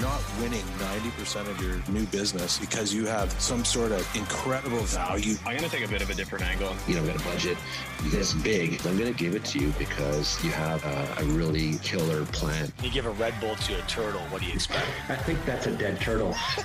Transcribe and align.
not 0.00 0.22
winning 0.40 0.64
90% 0.78 1.48
of 1.48 1.60
your 1.60 1.78
new 1.92 2.06
business 2.06 2.58
because 2.58 2.92
you 2.92 3.06
have 3.06 3.30
some 3.40 3.64
sort 3.64 3.92
of 3.92 4.16
incredible 4.16 4.80
value. 4.80 5.34
I'm 5.44 5.56
going 5.56 5.68
to 5.68 5.76
take 5.76 5.84
a 5.84 5.88
bit 5.88 6.00
of 6.00 6.08
a 6.10 6.14
different 6.14 6.44
angle. 6.44 6.74
You 6.88 6.94
know, 6.94 7.02
we've 7.02 7.12
got 7.12 7.20
a 7.20 7.28
budget 7.28 7.58
this 8.04 8.32
big. 8.32 8.80
I'm 8.86 8.96
going 8.96 9.12
to 9.12 9.18
give 9.18 9.34
it 9.34 9.44
to 9.46 9.58
you 9.58 9.72
because 9.78 10.42
you 10.42 10.50
have 10.52 10.84
a, 10.84 11.22
a 11.22 11.24
really 11.24 11.76
killer 11.78 12.24
plan. 12.26 12.72
You 12.82 12.90
give 12.90 13.06
a 13.06 13.10
Red 13.10 13.38
Bull 13.40 13.56
to 13.56 13.78
a 13.78 13.82
turtle, 13.82 14.22
what 14.30 14.40
do 14.40 14.46
you 14.46 14.54
expect? 14.54 14.86
I 15.08 15.16
think 15.16 15.44
that's 15.44 15.66
a 15.66 15.72
dead 15.72 16.00
turtle. 16.00 16.34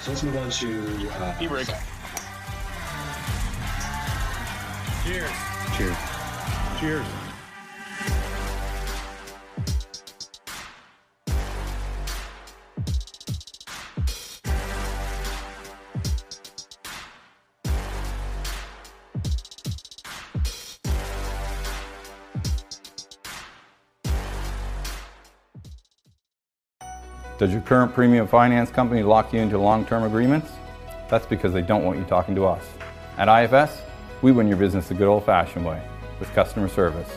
so 0.00 0.10
let's 0.10 0.22
move 0.22 0.36
on 0.36 0.50
to. 0.50 1.10
Uh, 1.10 1.36
E-Rig. 1.40 1.66
Cheers. 5.04 5.30
Cheers. 5.76 5.96
Cheers. 6.80 7.27
Does 27.38 27.52
your 27.52 27.60
current 27.60 27.94
premium 27.94 28.26
finance 28.26 28.68
company 28.68 29.04
lock 29.04 29.32
you 29.32 29.38
into 29.38 29.58
long-term 29.58 30.02
agreements? 30.02 30.50
That's 31.08 31.24
because 31.24 31.52
they 31.52 31.62
don't 31.62 31.84
want 31.84 31.96
you 31.96 32.04
talking 32.04 32.34
to 32.34 32.44
us. 32.44 32.68
At 33.16 33.28
IFS, 33.28 33.80
we 34.22 34.32
win 34.32 34.48
your 34.48 34.56
business 34.56 34.88
the 34.88 34.94
good 34.94 35.06
old-fashioned 35.06 35.64
way, 35.64 35.80
with 36.18 36.28
customer 36.32 36.66
service. 36.66 37.08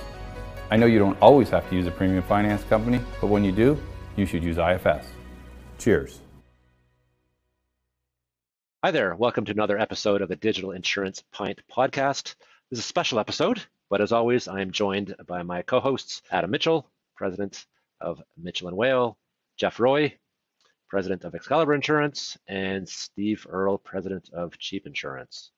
I 0.70 0.77
know 0.77 0.85
you 0.85 0.99
don't 0.99 1.20
always 1.23 1.49
have 1.49 1.67
to 1.71 1.76
use 1.76 1.88
a 1.88 1.91
premium 1.91 2.21
finance 2.21 2.63
company, 2.65 3.02
but 3.20 3.31
when 3.31 3.43
you 3.43 3.52
do, 3.52 3.81
you 4.15 4.27
should 4.27 4.43
use 4.43 4.59
IFS. 4.59 5.07
Cheers. 5.79 6.20
Hi 8.84 8.91
there. 8.91 9.15
Welcome 9.15 9.45
to 9.45 9.51
another 9.51 9.79
episode 9.79 10.21
of 10.21 10.29
the 10.29 10.35
Digital 10.35 10.70
Insurance 10.70 11.23
Pint 11.32 11.63
podcast. 11.76 12.35
This 12.70 12.77
is 12.77 12.85
a 12.85 12.88
special 12.88 13.17
episode, 13.17 13.63
but 13.90 14.01
as 14.01 14.12
always, 14.12 14.48
I 14.48 14.62
am 14.62 14.70
joined 14.70 15.15
by 15.26 15.41
my 15.41 15.63
co-hosts, 15.63 16.21
Adam 16.29 16.51
Mitchell, 16.51 16.88
president 17.15 17.65
of 17.99 18.21
Mitchell 18.38 18.67
and 18.67 18.77
Whale, 18.77 19.17
Jeff 19.57 19.79
Roy, 19.79 20.13
president 20.91 21.23
of 21.23 21.34
Excalibur 21.34 21.73
Insurance, 21.73 22.37
and 22.49 22.87
Steve 22.87 23.47
Earle, 23.49 23.77
president 23.77 24.29
of 24.34 24.57
Cheap 24.57 24.85
Insurance. 24.85 25.51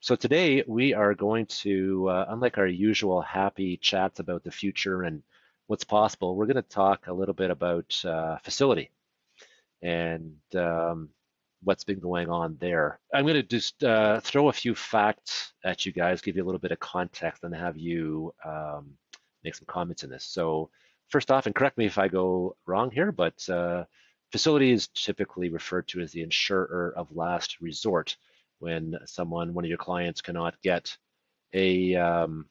So 0.00 0.16
today 0.16 0.64
we 0.66 0.94
are 0.94 1.14
going 1.14 1.44
to, 1.64 2.08
uh, 2.08 2.24
unlike 2.30 2.56
our 2.56 2.66
usual 2.66 3.20
happy 3.20 3.76
chats 3.76 4.20
about 4.20 4.42
the 4.42 4.50
future 4.50 5.02
and 5.02 5.22
what's 5.66 5.84
possible, 5.84 6.34
we're 6.34 6.46
going 6.46 6.56
to 6.56 6.62
talk 6.62 7.08
a 7.08 7.12
little 7.12 7.34
bit 7.34 7.50
about 7.50 8.02
uh, 8.06 8.38
facility 8.38 8.90
and 9.82 10.34
um, 10.56 11.10
what's 11.62 11.84
been 11.84 12.00
going 12.00 12.30
on 12.30 12.56
there. 12.58 13.00
I'm 13.12 13.26
going 13.26 13.34
to 13.34 13.42
just 13.42 13.84
uh, 13.84 14.20
throw 14.20 14.48
a 14.48 14.52
few 14.54 14.74
facts 14.74 15.52
at 15.62 15.84
you 15.84 15.92
guys, 15.92 16.22
give 16.22 16.36
you 16.36 16.42
a 16.42 16.46
little 16.46 16.58
bit 16.58 16.72
of 16.72 16.80
context, 16.80 17.44
and 17.44 17.54
have 17.54 17.76
you 17.76 18.32
um, 18.46 18.92
make 19.44 19.54
some 19.54 19.66
comments 19.66 20.04
in 20.04 20.10
this. 20.10 20.24
So 20.24 20.70
first 21.10 21.30
off, 21.30 21.44
and 21.44 21.54
correct 21.54 21.76
me 21.76 21.84
if 21.84 21.98
I 21.98 22.08
go 22.08 22.56
wrong 22.64 22.90
here, 22.90 23.12
but 23.12 23.46
uh, 23.50 23.84
facility 24.34 24.72
is 24.72 24.88
typically 24.88 25.48
referred 25.48 25.86
to 25.86 26.00
as 26.00 26.10
the 26.10 26.20
insurer 26.20 26.92
of 26.96 27.14
last 27.14 27.60
resort 27.60 28.16
when 28.58 28.98
someone, 29.04 29.54
one 29.54 29.64
of 29.64 29.68
your 29.68 29.78
clients, 29.78 30.20
cannot 30.20 30.60
get 30.60 30.98
a 31.52 31.94
um, 31.94 32.44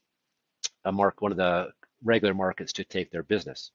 a 0.85 0.93
mark, 0.93 1.21
one 1.21 1.33
of 1.33 1.37
the 1.37 1.73
regular 2.01 2.33
markets 2.33 2.71
to 2.71 2.85
take 2.85 3.11
their 3.11 3.23
business, 3.23 3.71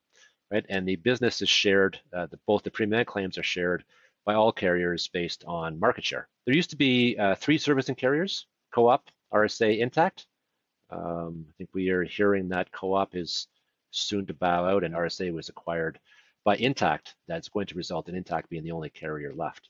right? 0.50 0.64
And 0.70 0.88
the 0.88 0.96
business 0.96 1.42
is 1.42 1.50
shared. 1.50 2.00
Uh, 2.10 2.24
the, 2.30 2.38
both 2.46 2.62
the 2.62 2.70
premium 2.70 3.00
and 3.00 3.06
claims 3.06 3.36
are 3.36 3.42
shared 3.42 3.84
by 4.24 4.32
all 4.32 4.52
carriers 4.52 5.06
based 5.08 5.44
on 5.46 5.78
market 5.78 6.06
share. 6.06 6.28
There 6.46 6.56
used 6.56 6.70
to 6.70 6.76
be 6.76 7.14
uh, 7.18 7.34
three 7.34 7.58
servicing 7.58 7.94
carriers: 7.94 8.46
Co-op, 8.72 9.04
RSA, 9.34 9.80
Intact. 9.80 10.26
Um, 10.88 11.44
I 11.46 11.52
think 11.58 11.68
we 11.74 11.90
are 11.90 12.04
hearing 12.04 12.48
that 12.48 12.72
Co-op 12.72 13.14
is 13.14 13.48
soon 13.90 14.24
to 14.24 14.32
bow 14.32 14.64
out, 14.64 14.82
and 14.82 14.94
RSA 14.94 15.30
was 15.30 15.50
acquired 15.50 16.00
by 16.48 16.56
Intact. 16.56 17.14
That's 17.26 17.50
going 17.50 17.66
to 17.66 17.74
result 17.74 18.08
in 18.08 18.14
Intact 18.14 18.48
being 18.48 18.64
the 18.64 18.70
only 18.70 18.88
carrier 18.88 19.34
left. 19.34 19.68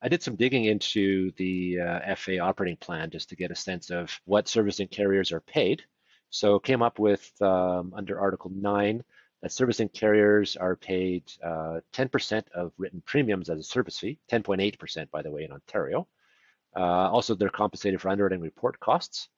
I 0.00 0.08
did 0.08 0.22
some 0.22 0.34
digging 0.34 0.64
into 0.64 1.30
the 1.32 1.78
uh, 1.78 2.14
FA 2.14 2.38
operating 2.38 2.78
plan 2.78 3.10
just 3.10 3.28
to 3.28 3.36
get 3.36 3.50
a 3.50 3.54
sense 3.54 3.90
of 3.90 4.18
what 4.24 4.48
servicing 4.48 4.88
carriers 4.88 5.30
are 5.30 5.42
paid. 5.42 5.82
So 6.30 6.58
came 6.58 6.80
up 6.80 6.98
with 6.98 7.30
um, 7.42 7.92
under 7.94 8.18
Article 8.18 8.50
9 8.54 9.04
that 9.42 9.52
servicing 9.52 9.90
carriers 9.90 10.56
are 10.56 10.74
paid 10.74 11.24
10% 11.44 11.76
uh, 11.92 12.40
of 12.58 12.72
written 12.78 13.02
premiums 13.04 13.50
as 13.50 13.58
a 13.58 13.62
service 13.62 13.98
fee, 13.98 14.18
10.8% 14.32 15.10
by 15.10 15.20
the 15.20 15.30
way 15.30 15.44
in 15.44 15.52
Ontario. 15.52 16.08
Uh, 16.74 17.10
also, 17.12 17.34
they're 17.34 17.50
compensated 17.50 18.00
for 18.00 18.08
underwriting 18.08 18.40
report 18.40 18.80
costs. 18.80 19.28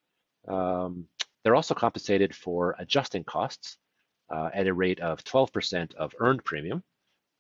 Um, 0.47 1.07
they're 1.43 1.57
also 1.57 1.75
compensated 1.75 2.37
for 2.37 2.77
adjusting 2.79 3.25
costs 3.25 3.79
uh, 4.31 4.51
at 4.53 4.67
a 4.67 4.75
rate 4.75 5.01
of 5.01 5.23
12% 5.25 5.95
of 5.95 6.15
earned 6.21 6.45
premium, 6.45 6.83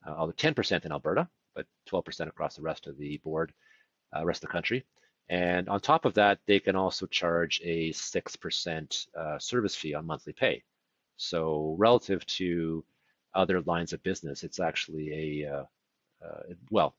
uh, 0.06 0.10
although 0.10 0.32
10% 0.32 0.84
in 0.84 0.92
Alberta, 0.92 1.28
but 1.54 1.66
12% 1.90 2.28
across 2.28 2.56
the 2.56 2.62
rest 2.62 2.86
of 2.86 2.96
the 2.98 3.18
board, 3.18 3.52
uh, 4.16 4.24
rest 4.24 4.42
of 4.42 4.48
the 4.48 4.52
country. 4.52 4.84
And 5.28 5.68
on 5.68 5.80
top 5.80 6.04
of 6.04 6.14
that, 6.14 6.38
they 6.46 6.60
can 6.60 6.76
also 6.76 7.06
charge 7.06 7.60
a 7.64 7.90
6% 7.90 9.06
uh, 9.16 9.38
service 9.38 9.74
fee 9.74 9.94
on 9.94 10.06
monthly 10.06 10.32
pay. 10.32 10.62
So 11.16 11.74
relative 11.78 12.24
to 12.26 12.84
other 13.34 13.60
lines 13.62 13.92
of 13.92 14.02
business, 14.02 14.44
it's 14.44 14.60
actually 14.60 15.42
a, 15.42 15.52
uh, 15.52 15.64
uh, 16.24 16.54
well, 16.70 16.94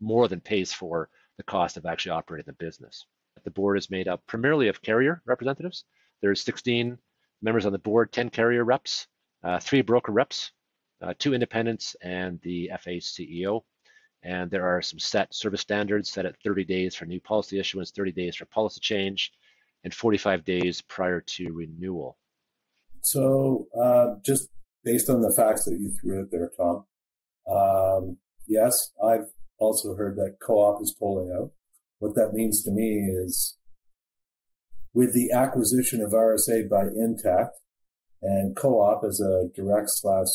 more 0.00 0.28
than 0.28 0.40
pays 0.40 0.72
for 0.72 1.10
the 1.36 1.42
cost 1.42 1.76
of 1.76 1.84
actually 1.84 2.12
operating 2.12 2.46
the 2.46 2.64
business. 2.64 3.04
The 3.44 3.50
board 3.50 3.78
is 3.78 3.90
made 3.90 4.08
up 4.08 4.26
primarily 4.26 4.68
of 4.68 4.82
carrier 4.82 5.22
representatives. 5.26 5.84
There's 6.22 6.42
16 6.42 6.98
members 7.42 7.66
on 7.66 7.72
the 7.72 7.78
board, 7.78 8.12
10 8.12 8.30
carrier 8.30 8.64
reps, 8.64 9.06
three 9.60 9.82
broker 9.82 10.12
reps, 10.12 10.52
uh, 11.02 11.14
two 11.18 11.34
independents, 11.34 11.96
and 12.02 12.40
the 12.42 12.70
FA 12.78 13.00
CEO. 13.00 13.62
And 14.22 14.50
there 14.50 14.66
are 14.66 14.82
some 14.82 14.98
set 14.98 15.34
service 15.34 15.62
standards 15.62 16.10
set 16.10 16.26
at 16.26 16.36
30 16.44 16.64
days 16.64 16.94
for 16.94 17.06
new 17.06 17.20
policy 17.20 17.58
issuance, 17.58 17.90
30 17.90 18.12
days 18.12 18.36
for 18.36 18.44
policy 18.44 18.80
change, 18.80 19.32
and 19.84 19.94
45 19.94 20.44
days 20.44 20.82
prior 20.82 21.20
to 21.22 21.52
renewal. 21.52 22.18
So, 23.02 23.68
uh, 23.82 24.16
just 24.24 24.48
based 24.84 25.08
on 25.08 25.22
the 25.22 25.32
facts 25.34 25.64
that 25.64 25.78
you 25.80 25.90
threw 26.00 26.20
out 26.20 26.28
there, 26.30 26.50
Tom, 26.56 26.84
um, 27.50 28.18
yes, 28.46 28.92
I've 29.02 29.30
also 29.58 29.94
heard 29.94 30.16
that 30.16 30.36
co-op 30.46 30.82
is 30.82 30.94
pulling 30.98 31.32
out. 31.32 31.52
What 31.98 32.14
that 32.14 32.32
means 32.32 32.62
to 32.64 32.70
me 32.70 33.08
is 33.24 33.56
with 34.92 35.14
the 35.14 35.30
acquisition 35.32 36.02
of 36.02 36.12
RSA 36.12 36.68
by 36.68 36.82
Intact 36.94 37.56
and 38.22 38.56
co-op 38.56 39.02
as 39.04 39.20
a 39.20 39.48
direct 39.54 39.90
slash 39.90 40.28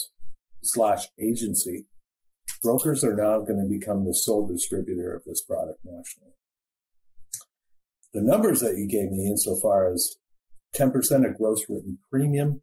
slash 0.64 1.08
agency, 1.20 1.86
brokers 2.64 3.04
are 3.04 3.16
now 3.16 3.40
going 3.40 3.62
to 3.62 3.70
become 3.70 4.06
the 4.06 4.14
sole 4.14 4.48
distributor 4.48 5.14
of 5.14 5.24
this 5.26 5.42
product 5.42 5.80
nationally. 5.84 6.34
The 8.14 8.22
numbers 8.22 8.62
that 8.62 8.78
you 8.78 8.88
gave 8.88 9.12
me 9.12 9.28
insofar 9.28 9.92
as 9.92 10.16
10% 10.76 11.30
of 11.30 11.38
gross 11.38 11.66
written 11.70 12.00
premium, 12.10 12.62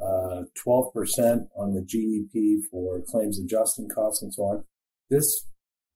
uh, 0.00 0.42
12% 0.66 1.46
on 1.56 1.74
the 1.74 1.80
GEP 1.80 2.68
for 2.70 3.00
claims 3.08 3.40
adjusting 3.40 3.88
costs 3.88 4.22
and 4.22 4.34
so 4.34 4.42
on. 4.42 4.64
This, 5.08 5.46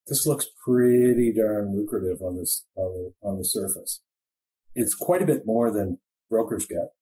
this 0.06 0.26
looks 0.26 0.46
pretty 0.64 1.32
darn 1.32 1.76
lucrative 1.76 2.22
on 2.22 2.36
this, 2.36 2.64
on 2.76 2.92
the, 2.92 3.28
on 3.28 3.38
the 3.38 3.44
surface. 3.44 4.00
It's 4.74 4.94
quite 4.94 5.22
a 5.22 5.26
bit 5.26 5.42
more 5.44 5.72
than 5.72 5.98
brokers 6.30 6.66
get. 6.66 6.92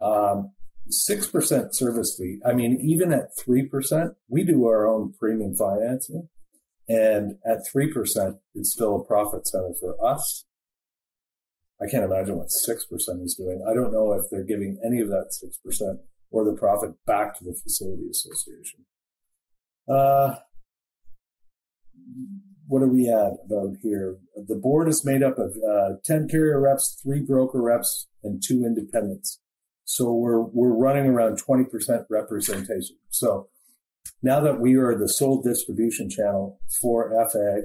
Um, 0.00 0.52
6% 0.90 1.74
service 1.74 2.16
fee. 2.18 2.40
I 2.44 2.52
mean, 2.52 2.80
even 2.82 3.12
at 3.12 3.36
3%, 3.38 4.14
we 4.28 4.44
do 4.44 4.66
our 4.66 4.86
own 4.88 5.12
premium 5.12 5.54
financing. 5.54 6.28
And 6.88 7.36
at 7.46 7.58
3%, 7.72 8.38
it's 8.54 8.72
still 8.72 8.96
a 8.96 9.04
profit 9.04 9.46
center 9.46 9.72
for 9.78 9.94
us. 10.04 10.44
I 11.80 11.88
can't 11.88 12.04
imagine 12.04 12.36
what 12.36 12.48
6% 12.48 13.24
is 13.24 13.34
doing. 13.34 13.64
I 13.68 13.72
don't 13.72 13.92
know 13.92 14.12
if 14.12 14.24
they're 14.30 14.44
giving 14.44 14.78
any 14.84 15.00
of 15.00 15.08
that 15.08 15.32
6% 15.32 15.98
or 16.30 16.44
the 16.44 16.56
profit 16.56 16.90
back 17.06 17.38
to 17.38 17.44
the 17.44 17.54
facility 17.54 18.08
association. 18.10 18.86
Uh, 19.88 20.36
what 22.66 22.82
are 22.82 22.88
we 22.88 23.08
at 23.08 23.32
about 23.46 23.76
here? 23.82 24.18
The 24.36 24.56
board 24.56 24.88
is 24.88 25.04
made 25.04 25.22
up 25.22 25.38
of 25.38 25.56
uh, 25.56 25.96
10 26.04 26.28
carrier 26.28 26.60
reps, 26.60 27.00
three 27.02 27.20
broker 27.20 27.62
reps, 27.62 28.08
and 28.22 28.42
two 28.46 28.64
independents. 28.64 29.39
So 29.90 30.12
we're, 30.12 30.40
we're 30.40 30.72
running 30.72 31.06
around 31.06 31.42
20% 31.42 32.04
representation. 32.08 32.96
So 33.08 33.48
now 34.22 34.38
that 34.38 34.60
we 34.60 34.76
are 34.76 34.96
the 34.96 35.08
sole 35.08 35.42
distribution 35.42 36.08
channel 36.08 36.60
for 36.80 37.10
FA, 37.32 37.62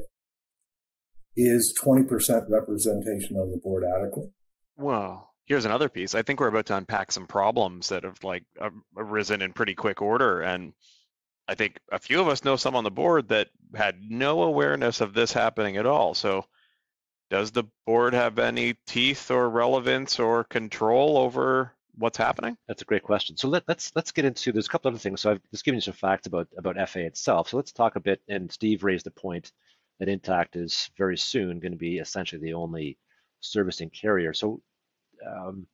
is 1.36 1.77
20% 1.80 2.10
representation 2.50 3.38
of 3.38 3.51
the 3.51 3.60
board 3.63 3.83
adequate? 3.83 4.31
Well, 4.75 5.36
here's 5.45 5.66
another 5.66 5.88
piece. 5.88 6.16
I 6.16 6.24
think 6.24 6.39
we're 6.39 6.48
about 6.48 6.66
to 6.66 6.77
unpack 6.77 7.12
some 7.12 7.27
problems 7.27 7.89
that 7.89 8.04
have 8.04 8.24
like 8.24 8.44
arisen 8.98 9.44
in 9.44 9.54
pretty 9.54 9.75
quick 9.75 10.01
order. 10.01 10.42
And 10.42 10.74
I 11.48 11.54
think 11.54 11.78
a 11.92 12.00
few 12.00 12.21
of 12.21 12.28
us 12.28 12.44
know 12.44 12.56
some 12.56 12.75
on 12.75 12.83
the 12.83 12.89
board 12.89 13.28
that 13.28 13.50
had 13.75 13.98
no 14.01 14.42
awareness 14.42 15.00
of 15.00 15.13
this 15.13 15.31
happening 15.31 15.78
at 15.78 15.86
all. 15.86 16.16
So 16.16 16.45
does 17.30 17.51
the 17.51 17.66
board 17.86 18.16
have 18.16 18.39
any 18.39 18.78
teeth 18.88 19.30
or 19.30 19.48
relevance 19.48 20.18
or 20.18 20.44
control 20.44 21.19
over 21.19 21.71
what's 21.97 22.18
happening? 22.18 22.57
That's 22.68 22.81
a 22.81 22.86
great 22.86 23.03
question. 23.03 23.38
So 23.38 23.47
let, 23.47 23.63
us 23.63 23.68
let's, 23.68 23.92
let's 23.95 24.12
get 24.12 24.25
into 24.25 24.51
there's 24.51 24.68
a 24.68 24.69
couple 24.69 24.89
other 24.89 24.97
things. 24.97 25.21
So 25.21 25.31
I've 25.31 25.42
just 25.51 25.65
given 25.65 25.77
you 25.77 25.81
some 25.81 25.94
facts 25.94 26.27
about 26.27 26.47
about 26.57 26.89
FA 26.89 27.06
itself. 27.06 27.50
So 27.50 27.57
let's 27.57 27.71
talk 27.71 27.95
a 27.95 28.00
bit. 28.00 28.21
And 28.27 28.51
Steve 28.51 28.83
raised 28.83 29.06
the 29.06 29.12
point 29.12 29.51
that 30.00 30.09
Intact 30.09 30.56
is 30.56 30.89
very 30.97 31.18
soon 31.18 31.59
going 31.59 31.71
to 31.71 31.77
be 31.77 31.97
essentially 31.97 32.42
the 32.42 32.53
only 32.53 32.97
servicing 33.39 33.89
carrier. 33.89 34.33
So 34.33 34.62
um, 35.25 35.68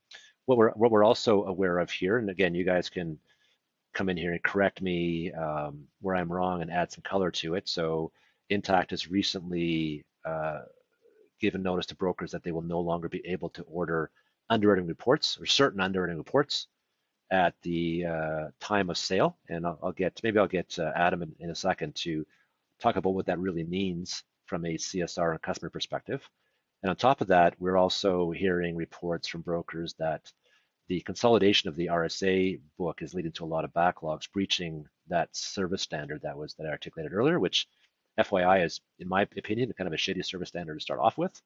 what 0.45 0.57
we're 0.57 0.71
what 0.71 0.91
we're 0.91 1.03
also 1.03 1.45
aware 1.45 1.79
of 1.79 1.89
here, 1.91 2.18
and 2.18 2.29
again, 2.29 2.56
you 2.56 2.63
guys 2.63 2.89
can 2.89 3.18
come 3.94 4.09
in 4.09 4.18
here 4.18 4.31
and 4.31 4.44
correct 4.44 4.81
me 4.81 5.31
um, 5.33 5.85
where 6.01 6.15
I'm 6.15 6.31
wrong 6.31 6.62
and 6.62 6.71
add 6.71 6.91
some 6.91 7.03
color 7.03 7.31
to 7.31 7.56
it. 7.56 7.68
So 7.68 8.12
Intact 8.50 8.91
has 8.91 9.09
recently 9.09 10.06
uh, 10.25 10.62
given 11.39 11.63
notice 11.63 11.88
to 11.88 11.95
brokers 11.95 12.31
that 12.31 12.44
they 12.44 12.51
will 12.51 12.62
no 12.62 12.79
longer 12.79 13.09
be 13.09 13.25
able 13.25 13.50
to 13.50 13.63
order 13.63 14.12
underwriting 14.51 14.86
reports 14.86 15.38
or 15.39 15.45
certain 15.45 15.80
underwriting 15.80 16.18
reports 16.18 16.68
at 17.31 17.56
the 17.63 18.06
uh, 18.06 18.48
time 18.59 18.89
of 18.89 18.98
sale. 18.98 19.38
And 19.50 19.65
I'll, 19.65 19.80
I'll, 19.81 19.92
get 19.94 20.19
maybe 20.21 20.38
I'll 20.38 20.48
get 20.48 20.77
uh, 20.77 20.92
Adam 20.95 21.24
in, 21.24 21.33
in, 21.39 21.50
a 21.50 21.56
second 21.56 21.95
to 21.95 22.25
talk 22.80 22.98
about 22.98 23.13
what 23.13 23.25
that 23.27 23.39
really 23.39 23.63
means 23.63 24.24
from 24.45 24.65
a 24.65 24.75
CSR 24.75 25.31
and 25.31 25.42
customer 25.42 25.69
perspective. 25.69 26.21
And 26.83 26.89
on 26.89 26.95
top 26.98 27.21
of 27.21 27.27
that, 27.27 27.56
we're 27.59 27.77
also 27.77 28.31
hearing 28.31 28.75
reports 28.75 29.27
from 29.27 29.42
brokers 29.42 29.95
that 30.00 30.31
the 30.89 31.00
consolidation 31.01 31.69
of 31.69 31.77
the 31.77 31.88
RSA 31.88 32.59
book 32.77 33.01
is 33.01 33.13
leading 33.13 33.31
to 33.33 33.45
a 33.45 33.54
lot 33.54 33.63
of 33.63 33.71
backlogs, 33.71 34.30
breaching 34.33 34.86
that 35.07 35.30
service 35.31 35.81
standard 35.81 36.21
that 36.24 36.38
was 36.38 36.54
that 36.56 36.68
I 36.68 36.71
articulated 36.71 37.13
earlier, 37.13 37.39
which 37.39 37.68
FYI 38.19 38.65
is, 38.65 38.81
in 39.00 39.07
my 39.07 39.21
opinion, 39.21 39.71
kind 39.77 39.88
of 39.88 39.94
a 39.94 39.97
shitty 39.97 40.25
service 40.25 40.50
standard 40.50 40.74
to 40.74 40.81
start 40.81 41.00
off 41.00 41.18
with. 41.18 41.39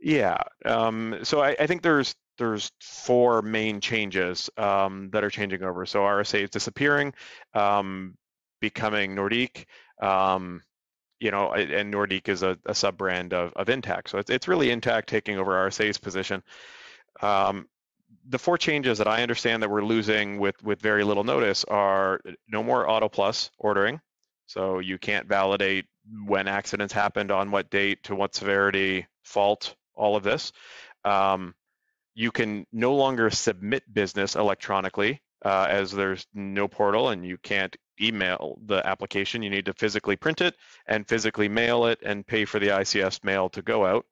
Yeah. 0.00 0.38
Um, 0.64 1.18
so 1.22 1.42
I, 1.42 1.56
I, 1.58 1.66
think 1.66 1.82
there's 1.82 2.14
there's 2.38 2.70
four 2.80 3.42
main 3.42 3.80
changes 3.80 4.50
um, 4.56 5.10
that 5.12 5.24
are 5.24 5.30
changing 5.30 5.62
over. 5.62 5.86
So 5.86 6.00
RSA 6.00 6.44
is 6.44 6.50
disappearing, 6.50 7.14
um, 7.54 8.16
becoming 8.60 9.14
Nordique. 9.14 9.66
Um, 10.00 10.62
you 11.18 11.30
know, 11.30 11.52
and 11.52 11.92
Nordique 11.92 12.28
is 12.28 12.42
a, 12.42 12.58
a 12.66 12.74
sub 12.74 12.98
brand 12.98 13.32
of, 13.32 13.52
of 13.54 13.68
Intact. 13.70 14.10
So 14.10 14.18
it's, 14.18 14.30
it's 14.30 14.48
really 14.48 14.70
Intact 14.70 15.08
taking 15.08 15.38
over 15.38 15.52
RSA's 15.52 15.98
position. 15.98 16.42
Um, 17.22 17.68
the 18.28 18.38
four 18.38 18.58
changes 18.58 18.98
that 18.98 19.08
I 19.08 19.22
understand 19.22 19.62
that 19.62 19.70
we're 19.70 19.84
losing 19.84 20.38
with, 20.38 20.62
with 20.62 20.80
very 20.82 21.04
little 21.04 21.24
notice 21.24 21.64
are 21.64 22.20
no 22.48 22.62
more 22.62 22.88
Auto 22.88 23.08
Plus 23.08 23.50
ordering. 23.58 24.00
So 24.46 24.78
you 24.78 24.98
can't 24.98 25.26
validate 25.26 25.86
when 26.26 26.48
accidents 26.48 26.92
happened, 26.92 27.30
on 27.30 27.50
what 27.50 27.70
date, 27.70 28.02
to 28.04 28.14
what 28.14 28.34
severity, 28.34 29.06
fault, 29.22 29.74
all 29.94 30.16
of 30.16 30.22
this. 30.22 30.52
Um, 31.04 31.54
you 32.16 32.32
can 32.32 32.66
no 32.72 32.94
longer 32.94 33.28
submit 33.28 33.82
business 33.92 34.36
electronically 34.36 35.20
uh, 35.44 35.66
as 35.68 35.92
there's 35.92 36.26
no 36.32 36.66
portal 36.66 37.10
and 37.10 37.26
you 37.26 37.36
can't 37.36 37.76
email 38.00 38.58
the 38.64 38.84
application. 38.86 39.42
You 39.42 39.50
need 39.50 39.66
to 39.66 39.74
physically 39.74 40.16
print 40.16 40.40
it 40.40 40.56
and 40.86 41.06
physically 41.06 41.48
mail 41.48 41.84
it 41.86 41.98
and 42.02 42.26
pay 42.26 42.46
for 42.46 42.58
the 42.58 42.68
ICS 42.68 43.22
mail 43.22 43.50
to 43.50 43.60
go 43.60 43.84
out. 43.84 44.06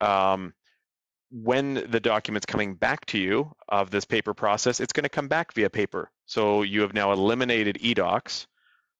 Um, 0.00 0.54
when 1.32 1.74
the 1.90 1.98
document's 1.98 2.46
coming 2.46 2.74
back 2.74 3.04
to 3.06 3.18
you 3.18 3.52
of 3.68 3.90
this 3.90 4.04
paper 4.04 4.32
process, 4.32 4.78
it's 4.78 4.92
going 4.92 5.04
to 5.04 5.08
come 5.08 5.28
back 5.28 5.52
via 5.52 5.70
paper. 5.70 6.08
So 6.26 6.62
you 6.62 6.82
have 6.82 6.94
now 6.94 7.12
eliminated 7.12 7.78
eDocs. 7.82 8.46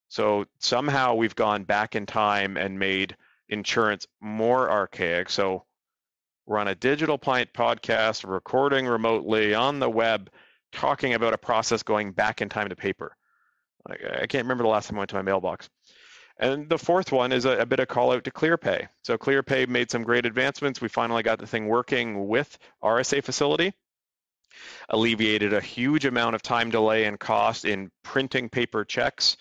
So 0.08 0.44
somehow 0.58 1.14
we've 1.14 1.36
gone 1.36 1.62
back 1.62 1.94
in 1.94 2.04
time 2.04 2.56
and 2.56 2.80
made 2.80 3.16
insurance 3.48 4.08
more 4.20 4.68
archaic. 4.68 5.30
So 5.30 5.64
we're 6.50 6.58
on 6.58 6.66
a 6.66 6.74
digital 6.74 7.16
pint 7.16 7.52
podcast, 7.52 8.28
recording 8.28 8.84
remotely 8.84 9.54
on 9.54 9.78
the 9.78 9.88
web, 9.88 10.28
talking 10.72 11.14
about 11.14 11.32
a 11.32 11.38
process 11.38 11.84
going 11.84 12.10
back 12.10 12.42
in 12.42 12.48
time 12.48 12.70
to 12.70 12.74
paper. 12.74 13.16
I 13.88 14.26
can't 14.26 14.44
remember 14.46 14.64
the 14.64 14.68
last 14.68 14.88
time 14.88 14.96
I 14.96 14.98
went 14.98 15.10
to 15.10 15.16
my 15.16 15.22
mailbox. 15.22 15.70
And 16.40 16.68
the 16.68 16.76
fourth 16.76 17.12
one 17.12 17.30
is 17.30 17.44
a, 17.44 17.58
a, 17.58 17.66
bit 17.66 17.78
of 17.78 17.86
call 17.86 18.10
out 18.10 18.24
to 18.24 18.32
ClearPay. 18.32 18.88
So 19.04 19.16
ClearPay 19.16 19.68
made 19.68 19.92
some 19.92 20.02
great 20.02 20.26
advancements. 20.26 20.80
We 20.80 20.88
finally 20.88 21.22
got 21.22 21.38
the 21.38 21.46
thing 21.46 21.68
working 21.68 22.26
with 22.26 22.58
RSA 22.82 23.22
facility, 23.22 23.72
alleviated 24.88 25.52
a 25.52 25.60
huge 25.60 26.04
amount 26.04 26.34
of 26.34 26.42
time 26.42 26.70
delay 26.70 27.04
and 27.04 27.20
cost 27.20 27.64
in 27.64 27.92
printing 28.02 28.48
paper 28.48 28.84
checks. 28.84 29.36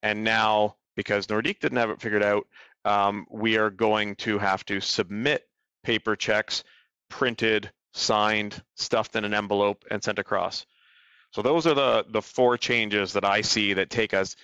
And 0.00 0.22
now, 0.22 0.76
because 0.94 1.26
Nordique 1.26 1.58
didn't 1.58 1.78
have 1.78 1.90
it 1.90 2.00
figured 2.00 2.22
out, 2.22 2.46
um, 2.84 3.26
we 3.28 3.58
are 3.58 3.70
going 3.70 4.14
to 4.16 4.38
have 4.38 4.64
to 4.66 4.80
submit 4.80 5.44
paper 5.82 6.16
checks, 6.16 6.64
printed, 7.08 7.70
signed, 7.92 8.62
stuffed 8.76 9.16
in 9.16 9.24
an 9.24 9.34
envelope, 9.34 9.84
and 9.90 10.02
sent 10.02 10.18
across. 10.18 10.66
So 11.30 11.42
those 11.42 11.66
are 11.66 11.74
the, 11.74 12.04
the 12.08 12.22
four 12.22 12.58
changes 12.58 13.14
that 13.14 13.24
I 13.24 13.40
see 13.40 13.74
that 13.74 13.90
take 13.90 14.14
us 14.14 14.36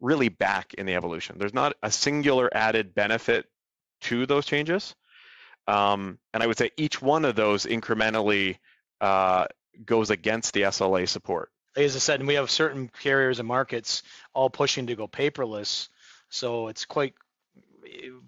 really 0.00 0.28
back 0.28 0.74
in 0.74 0.86
the 0.86 0.94
evolution. 0.94 1.36
There's 1.38 1.54
not 1.54 1.74
a 1.82 1.90
singular 1.90 2.50
added 2.52 2.94
benefit 2.94 3.46
to 4.02 4.26
those 4.26 4.44
changes. 4.44 4.94
Um, 5.68 6.18
and 6.34 6.42
I 6.42 6.46
would 6.46 6.58
say 6.58 6.70
each 6.76 7.00
one 7.00 7.24
of 7.24 7.36
those 7.36 7.66
incrementally 7.66 8.58
uh, 9.00 9.46
goes 9.84 10.10
against 10.10 10.52
the 10.54 10.62
SLA 10.62 11.08
support. 11.08 11.50
As 11.76 11.96
I 11.96 12.00
said, 12.00 12.20
and 12.20 12.26
we 12.26 12.34
have 12.34 12.50
certain 12.50 12.90
carriers 13.00 13.38
and 13.38 13.48
markets 13.48 14.02
all 14.34 14.50
pushing 14.50 14.88
to 14.88 14.96
go 14.96 15.08
paperless. 15.08 15.88
So 16.28 16.68
it's 16.68 16.84
quite 16.84 17.14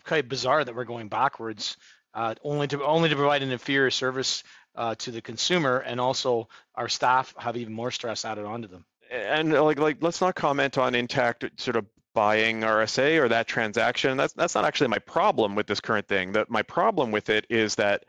quite 0.05 0.29
bizarre 0.29 0.65
that 0.65 0.75
we're 0.75 0.85
going 0.85 1.09
backwards, 1.09 1.77
uh, 2.15 2.35
only 2.43 2.69
to 2.69 2.83
only 2.85 3.09
to 3.09 3.17
provide 3.17 3.43
an 3.43 3.51
inferior 3.51 3.91
service 3.91 4.45
uh, 4.77 4.95
to 4.97 5.11
the 5.11 5.21
consumer, 5.21 5.79
and 5.79 6.01
also 6.01 6.49
our 6.75 6.89
staff 6.89 7.35
have 7.37 7.57
even 7.57 7.73
more 7.73 7.91
stress 7.91 8.25
added 8.25 8.45
onto 8.45 8.69
them 8.69 8.85
and 9.11 9.53
like 9.53 9.79
like 9.79 9.99
let's 10.01 10.21
not 10.21 10.35
comment 10.35 10.79
on 10.79 10.95
intact 10.95 11.45
sort 11.61 11.77
of 11.77 11.87
buying 12.15 12.61
RSA 12.61 13.21
or 13.21 13.29
that 13.29 13.47
transaction. 13.47 14.17
That's 14.17 14.33
that's 14.33 14.55
not 14.55 14.65
actually 14.65 14.89
my 14.89 14.99
problem 14.99 15.55
with 15.55 15.67
this 15.67 15.81
current 15.81 16.09
thing. 16.09 16.33
That 16.33 16.51
my 16.51 16.63
problem 16.63 17.11
with 17.11 17.29
it 17.29 17.47
is 17.51 17.77
that 17.77 18.05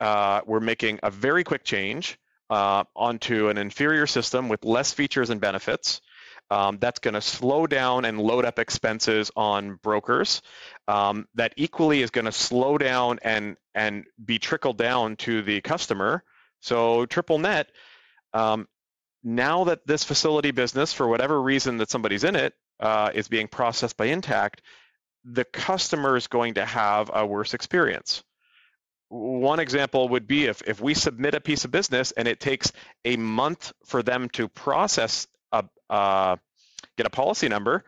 uh, 0.00 0.42
we're 0.46 0.60
making 0.60 1.00
a 1.02 1.10
very 1.10 1.44
quick 1.44 1.64
change 1.64 2.18
uh, 2.50 2.84
onto 2.94 3.48
an 3.48 3.58
inferior 3.58 4.06
system 4.06 4.48
with 4.48 4.64
less 4.64 4.92
features 4.92 5.30
and 5.30 5.40
benefits. 5.40 6.00
Um, 6.50 6.78
that's 6.80 6.98
going 6.98 7.14
to 7.14 7.20
slow 7.20 7.66
down 7.66 8.04
and 8.04 8.18
load 8.18 8.44
up 8.44 8.58
expenses 8.58 9.30
on 9.36 9.74
brokers. 9.82 10.40
Um, 10.86 11.28
that 11.34 11.52
equally 11.56 12.02
is 12.02 12.10
going 12.10 12.24
to 12.24 12.32
slow 12.32 12.78
down 12.78 13.18
and 13.22 13.56
and 13.74 14.04
be 14.24 14.38
trickled 14.38 14.78
down 14.78 15.16
to 15.16 15.42
the 15.42 15.60
customer. 15.60 16.24
So 16.60 17.06
triple 17.06 17.38
net, 17.38 17.70
um, 18.32 18.66
now 19.22 19.64
that 19.64 19.86
this 19.86 20.04
facility 20.04 20.50
business, 20.50 20.92
for 20.92 21.06
whatever 21.06 21.40
reason 21.40 21.78
that 21.78 21.90
somebody's 21.90 22.24
in 22.24 22.36
it, 22.36 22.54
uh, 22.80 23.10
is 23.14 23.28
being 23.28 23.48
processed 23.48 23.96
by 23.96 24.06
Intact, 24.06 24.62
the 25.24 25.44
customer 25.44 26.16
is 26.16 26.26
going 26.26 26.54
to 26.54 26.64
have 26.64 27.10
a 27.12 27.26
worse 27.26 27.54
experience. 27.54 28.22
One 29.10 29.58
example 29.58 30.08
would 30.10 30.26
be 30.26 30.46
if, 30.46 30.62
if 30.66 30.80
we 30.80 30.94
submit 30.94 31.34
a 31.34 31.40
piece 31.40 31.64
of 31.64 31.70
business 31.70 32.12
and 32.12 32.28
it 32.28 32.40
takes 32.40 32.72
a 33.04 33.16
month 33.16 33.72
for 33.86 34.02
them 34.02 34.28
to 34.30 34.48
process 34.48 35.26
uh, 35.90 36.36
get 36.96 37.06
a 37.06 37.10
policy 37.10 37.48
number, 37.48 37.84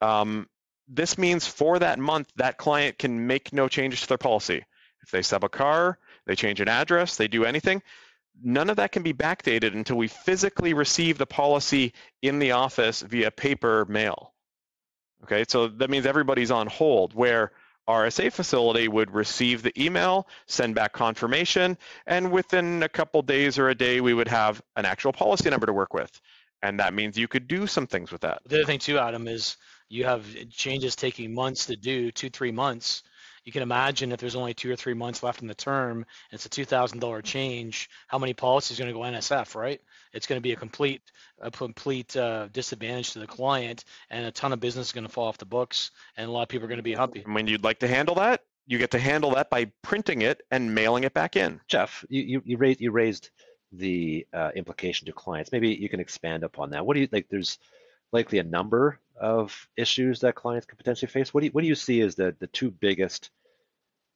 um, 0.00 0.48
this 0.88 1.16
means 1.16 1.46
for 1.46 1.78
that 1.78 1.98
month, 1.98 2.28
that 2.36 2.58
client 2.58 2.98
can 2.98 3.26
make 3.26 3.52
no 3.52 3.68
changes 3.68 4.02
to 4.02 4.08
their 4.08 4.18
policy. 4.18 4.64
If 5.02 5.10
they 5.10 5.22
sub 5.22 5.44
a 5.44 5.48
car, 5.48 5.98
they 6.26 6.34
change 6.34 6.60
an 6.60 6.68
address, 6.68 7.16
they 7.16 7.28
do 7.28 7.44
anything, 7.44 7.82
none 8.40 8.70
of 8.70 8.76
that 8.76 8.92
can 8.92 9.02
be 9.02 9.12
backdated 9.12 9.74
until 9.74 9.96
we 9.96 10.08
physically 10.08 10.74
receive 10.74 11.18
the 11.18 11.26
policy 11.26 11.92
in 12.22 12.38
the 12.38 12.52
office 12.52 13.02
via 13.02 13.30
paper 13.30 13.84
mail. 13.88 14.32
Okay, 15.24 15.44
so 15.48 15.68
that 15.68 15.90
means 15.90 16.06
everybody's 16.06 16.50
on 16.50 16.66
hold 16.66 17.14
where 17.14 17.52
RSA 17.88 18.32
facility 18.32 18.88
would 18.88 19.10
receive 19.12 19.62
the 19.62 19.72
email, 19.82 20.26
send 20.46 20.74
back 20.74 20.92
confirmation, 20.92 21.76
and 22.06 22.30
within 22.30 22.82
a 22.82 22.88
couple 22.88 23.22
days 23.22 23.58
or 23.58 23.68
a 23.68 23.74
day, 23.74 24.00
we 24.00 24.14
would 24.14 24.28
have 24.28 24.62
an 24.76 24.84
actual 24.84 25.12
policy 25.12 25.50
number 25.50 25.66
to 25.66 25.72
work 25.72 25.94
with. 25.94 26.20
And 26.62 26.78
that 26.80 26.94
means 26.94 27.18
you 27.18 27.28
could 27.28 27.48
do 27.48 27.66
some 27.66 27.86
things 27.86 28.12
with 28.12 28.20
that. 28.20 28.42
The 28.46 28.56
other 28.58 28.66
thing 28.66 28.78
too, 28.78 28.98
Adam, 28.98 29.26
is 29.28 29.56
you 29.88 30.04
have 30.04 30.24
changes 30.50 30.94
taking 30.96 31.34
months 31.34 31.66
to 31.66 31.76
do, 31.76 32.10
two, 32.12 32.30
three 32.30 32.52
months 32.52 33.02
you 33.44 33.52
can 33.52 33.62
imagine 33.62 34.12
if 34.12 34.20
there's 34.20 34.36
only 34.36 34.54
two 34.54 34.70
or 34.70 34.76
three 34.76 34.94
months 34.94 35.22
left 35.22 35.42
in 35.42 35.48
the 35.48 35.54
term 35.54 35.98
and 35.98 36.06
it's 36.32 36.46
a 36.46 36.48
$2,000 36.48 37.22
change, 37.24 37.90
how 38.06 38.18
many 38.18 38.34
policies 38.34 38.78
are 38.78 38.84
going 38.84 38.94
to 38.94 38.98
go 38.98 39.04
NSF, 39.04 39.54
right? 39.54 39.80
It's 40.12 40.26
going 40.26 40.36
to 40.36 40.42
be 40.42 40.52
a 40.52 40.56
complete, 40.56 41.02
a 41.40 41.50
complete 41.50 42.16
uh, 42.16 42.48
disadvantage 42.52 43.12
to 43.12 43.18
the 43.18 43.26
client, 43.26 43.84
and 44.10 44.26
a 44.26 44.30
ton 44.30 44.52
of 44.52 44.60
business 44.60 44.88
is 44.88 44.92
going 44.92 45.06
to 45.06 45.12
fall 45.12 45.26
off 45.26 45.38
the 45.38 45.46
books, 45.46 45.90
and 46.16 46.28
a 46.28 46.32
lot 46.32 46.42
of 46.42 46.48
people 46.48 46.66
are 46.66 46.68
going 46.68 46.78
to 46.78 46.84
be 46.84 46.94
happy. 46.94 47.24
When 47.26 47.46
you'd 47.46 47.64
like 47.64 47.80
to 47.80 47.88
handle 47.88 48.14
that, 48.16 48.42
you 48.66 48.78
get 48.78 48.92
to 48.92 48.98
handle 48.98 49.32
that 49.32 49.50
by 49.50 49.72
printing 49.82 50.22
it 50.22 50.42
and 50.50 50.74
mailing 50.74 51.04
it 51.04 51.14
back 51.14 51.36
in. 51.36 51.60
Jeff, 51.66 52.04
you 52.08 52.22
you, 52.22 52.42
you 52.44 52.56
raised 52.58 52.80
you 52.80 52.92
raised 52.92 53.30
the 53.72 54.26
uh, 54.32 54.50
implication 54.54 55.06
to 55.06 55.12
clients. 55.12 55.52
Maybe 55.52 55.70
you 55.70 55.88
can 55.88 56.00
expand 56.00 56.44
upon 56.44 56.70
that. 56.70 56.84
What 56.84 56.94
do 56.94 57.00
you 57.00 57.08
like? 57.10 57.28
There's 57.28 57.58
likely 58.12 58.38
a 58.38 58.44
number 58.44 59.00
of 59.16 59.68
issues 59.76 60.20
that 60.20 60.34
clients 60.34 60.66
could 60.66 60.78
potentially 60.78 61.10
face? 61.10 61.32
What 61.32 61.40
do 61.40 61.46
you, 61.46 61.52
what 61.52 61.62
do 61.62 61.68
you 61.68 61.74
see 61.74 62.00
as 62.02 62.14
the, 62.14 62.34
the 62.38 62.46
two 62.48 62.70
biggest 62.70 63.30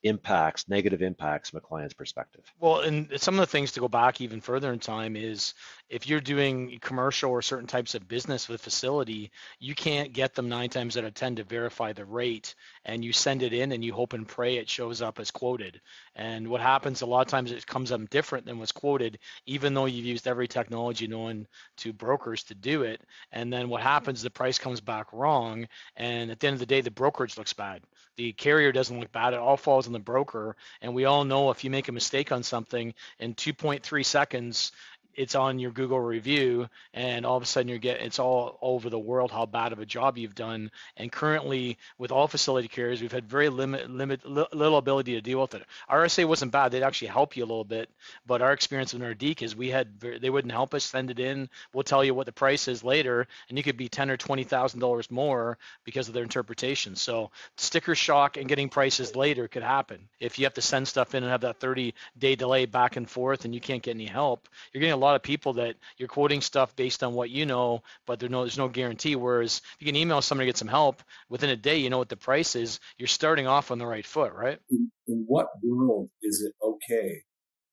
impacts, 0.02 0.68
negative 0.68 1.02
impacts 1.02 1.50
from 1.50 1.58
a 1.58 1.60
client's 1.60 1.94
perspective? 1.94 2.44
Well, 2.60 2.80
and 2.80 3.08
some 3.20 3.34
of 3.34 3.40
the 3.40 3.46
things 3.46 3.72
to 3.72 3.80
go 3.80 3.88
back 3.88 4.20
even 4.20 4.40
further 4.40 4.72
in 4.72 4.78
time 4.78 5.16
is 5.16 5.54
if 5.88 6.08
you're 6.08 6.20
doing 6.20 6.78
commercial 6.80 7.30
or 7.30 7.42
certain 7.42 7.66
types 7.66 7.94
of 7.94 8.08
business 8.08 8.48
with 8.48 8.60
facility, 8.60 9.30
you 9.58 9.74
can't 9.74 10.12
get 10.12 10.34
them 10.34 10.48
nine 10.48 10.68
times 10.68 10.96
out 10.96 11.04
of 11.04 11.14
10 11.14 11.36
to 11.36 11.44
verify 11.44 11.92
the 11.92 12.04
rate 12.04 12.54
and 12.84 13.04
you 13.04 13.12
send 13.12 13.42
it 13.42 13.52
in 13.52 13.72
and 13.72 13.84
you 13.84 13.92
hope 13.92 14.12
and 14.12 14.28
pray 14.28 14.56
it 14.56 14.68
shows 14.68 15.02
up 15.02 15.18
as 15.18 15.30
quoted. 15.30 15.80
And 16.14 16.48
what 16.48 16.60
happens 16.60 17.02
a 17.02 17.06
lot 17.06 17.22
of 17.22 17.28
times 17.28 17.52
it 17.52 17.66
comes 17.66 17.92
up 17.92 18.08
different 18.10 18.46
than 18.46 18.58
what's 18.58 18.72
quoted, 18.72 19.18
even 19.46 19.74
though 19.74 19.86
you've 19.86 20.06
used 20.06 20.26
every 20.26 20.48
technology 20.48 21.06
known 21.06 21.46
to 21.78 21.92
brokers 21.92 22.42
to 22.44 22.54
do 22.54 22.82
it. 22.82 23.00
And 23.32 23.52
then 23.52 23.68
what 23.68 23.82
happens, 23.82 24.22
the 24.22 24.30
price 24.30 24.58
comes 24.58 24.80
back 24.80 25.12
wrong. 25.12 25.68
And 25.96 26.30
at 26.30 26.40
the 26.40 26.46
end 26.46 26.54
of 26.54 26.60
the 26.60 26.66
day, 26.66 26.80
the 26.80 26.90
brokerage 26.90 27.38
looks 27.38 27.52
bad. 27.52 27.82
The 28.16 28.32
carrier 28.32 28.72
doesn't 28.72 28.98
look 28.98 29.12
bad. 29.12 29.34
It 29.34 29.38
all 29.38 29.56
falls 29.56 29.86
on 29.86 29.92
the 29.92 29.98
broker. 29.98 30.56
And 30.80 30.94
we 30.94 31.04
all 31.04 31.24
know 31.24 31.50
if 31.50 31.64
you 31.64 31.70
make 31.70 31.88
a 31.88 31.92
mistake 31.92 32.32
on 32.32 32.42
something 32.42 32.94
in 33.18 33.34
2.3 33.34 34.04
seconds, 34.04 34.72
it's 35.16 35.34
on 35.34 35.58
your 35.58 35.70
Google 35.70 36.00
review, 36.00 36.68
and 36.94 37.24
all 37.24 37.36
of 37.36 37.42
a 37.42 37.46
sudden 37.46 37.68
you're 37.68 37.78
getting 37.78 38.06
it's 38.06 38.18
all 38.18 38.58
over 38.62 38.90
the 38.90 38.98
world 38.98 39.30
how 39.30 39.46
bad 39.46 39.72
of 39.72 39.78
a 39.78 39.86
job 39.86 40.18
you've 40.18 40.34
done. 40.34 40.70
And 40.96 41.10
currently, 41.10 41.78
with 41.98 42.12
all 42.12 42.28
facility 42.28 42.68
carriers, 42.68 43.00
we've 43.00 43.12
had 43.12 43.28
very 43.28 43.48
limit, 43.48 43.90
limit 43.90 44.24
little 44.26 44.78
ability 44.78 45.14
to 45.14 45.20
deal 45.20 45.40
with 45.40 45.54
it. 45.54 45.62
RSA 45.90 46.26
wasn't 46.26 46.52
bad; 46.52 46.72
they'd 46.72 46.82
actually 46.82 47.08
help 47.08 47.36
you 47.36 47.44
a 47.44 47.46
little 47.46 47.64
bit. 47.64 47.90
But 48.26 48.42
our 48.42 48.52
experience 48.52 48.92
with 48.92 49.02
Nordique 49.02 49.42
is 49.42 49.56
we 49.56 49.70
had 49.70 50.00
they 50.00 50.30
wouldn't 50.30 50.52
help 50.52 50.74
us. 50.74 50.84
Send 50.84 51.10
it 51.10 51.18
in. 51.18 51.48
We'll 51.72 51.82
tell 51.82 52.04
you 52.04 52.14
what 52.14 52.26
the 52.26 52.32
price 52.32 52.68
is 52.68 52.84
later, 52.84 53.26
and 53.48 53.58
you 53.58 53.64
could 53.64 53.76
be 53.76 53.88
ten 53.88 54.10
or 54.10 54.16
twenty 54.16 54.44
thousand 54.44 54.80
dollars 54.80 55.10
more 55.10 55.58
because 55.84 56.08
of 56.08 56.14
their 56.14 56.22
interpretation. 56.22 56.96
So 56.96 57.30
sticker 57.56 57.94
shock 57.94 58.36
and 58.36 58.48
getting 58.48 58.68
prices 58.68 59.16
later 59.16 59.48
could 59.48 59.62
happen 59.62 60.08
if 60.20 60.38
you 60.38 60.44
have 60.44 60.54
to 60.54 60.62
send 60.62 60.88
stuff 60.88 61.14
in 61.14 61.22
and 61.22 61.30
have 61.32 61.42
that 61.42 61.60
30 61.60 61.94
day 62.18 62.36
delay 62.36 62.66
back 62.66 62.96
and 62.96 63.08
forth, 63.08 63.44
and 63.44 63.54
you 63.54 63.60
can't 63.60 63.82
get 63.82 63.94
any 63.94 64.06
help. 64.06 64.48
You're 64.72 64.80
getting 64.80 64.92
a 64.92 64.96
lot 65.06 65.16
of 65.16 65.22
people 65.22 65.54
that 65.54 65.76
you're 65.96 66.08
quoting 66.08 66.40
stuff 66.40 66.74
based 66.76 67.02
on 67.02 67.14
what 67.14 67.30
you 67.30 67.46
know, 67.46 67.82
but 68.06 68.18
there's 68.18 68.30
no 68.30 68.42
there's 68.42 68.58
no 68.58 68.68
guarantee. 68.68 69.16
Whereas 69.16 69.62
if 69.74 69.76
you 69.80 69.86
can 69.86 69.96
email 69.96 70.22
somebody 70.22 70.46
to 70.46 70.52
get 70.52 70.58
some 70.58 70.68
help 70.68 71.02
within 71.28 71.50
a 71.50 71.56
day, 71.56 71.76
you 71.78 71.90
know 71.90 71.98
what 71.98 72.08
the 72.08 72.16
price 72.16 72.56
is. 72.56 72.80
You're 72.98 73.06
starting 73.06 73.46
off 73.46 73.70
on 73.70 73.78
the 73.78 73.86
right 73.86 74.06
foot, 74.06 74.32
right? 74.32 74.58
In 74.70 75.24
what 75.26 75.48
world 75.62 76.10
is 76.22 76.42
it 76.46 76.54
okay 76.64 77.22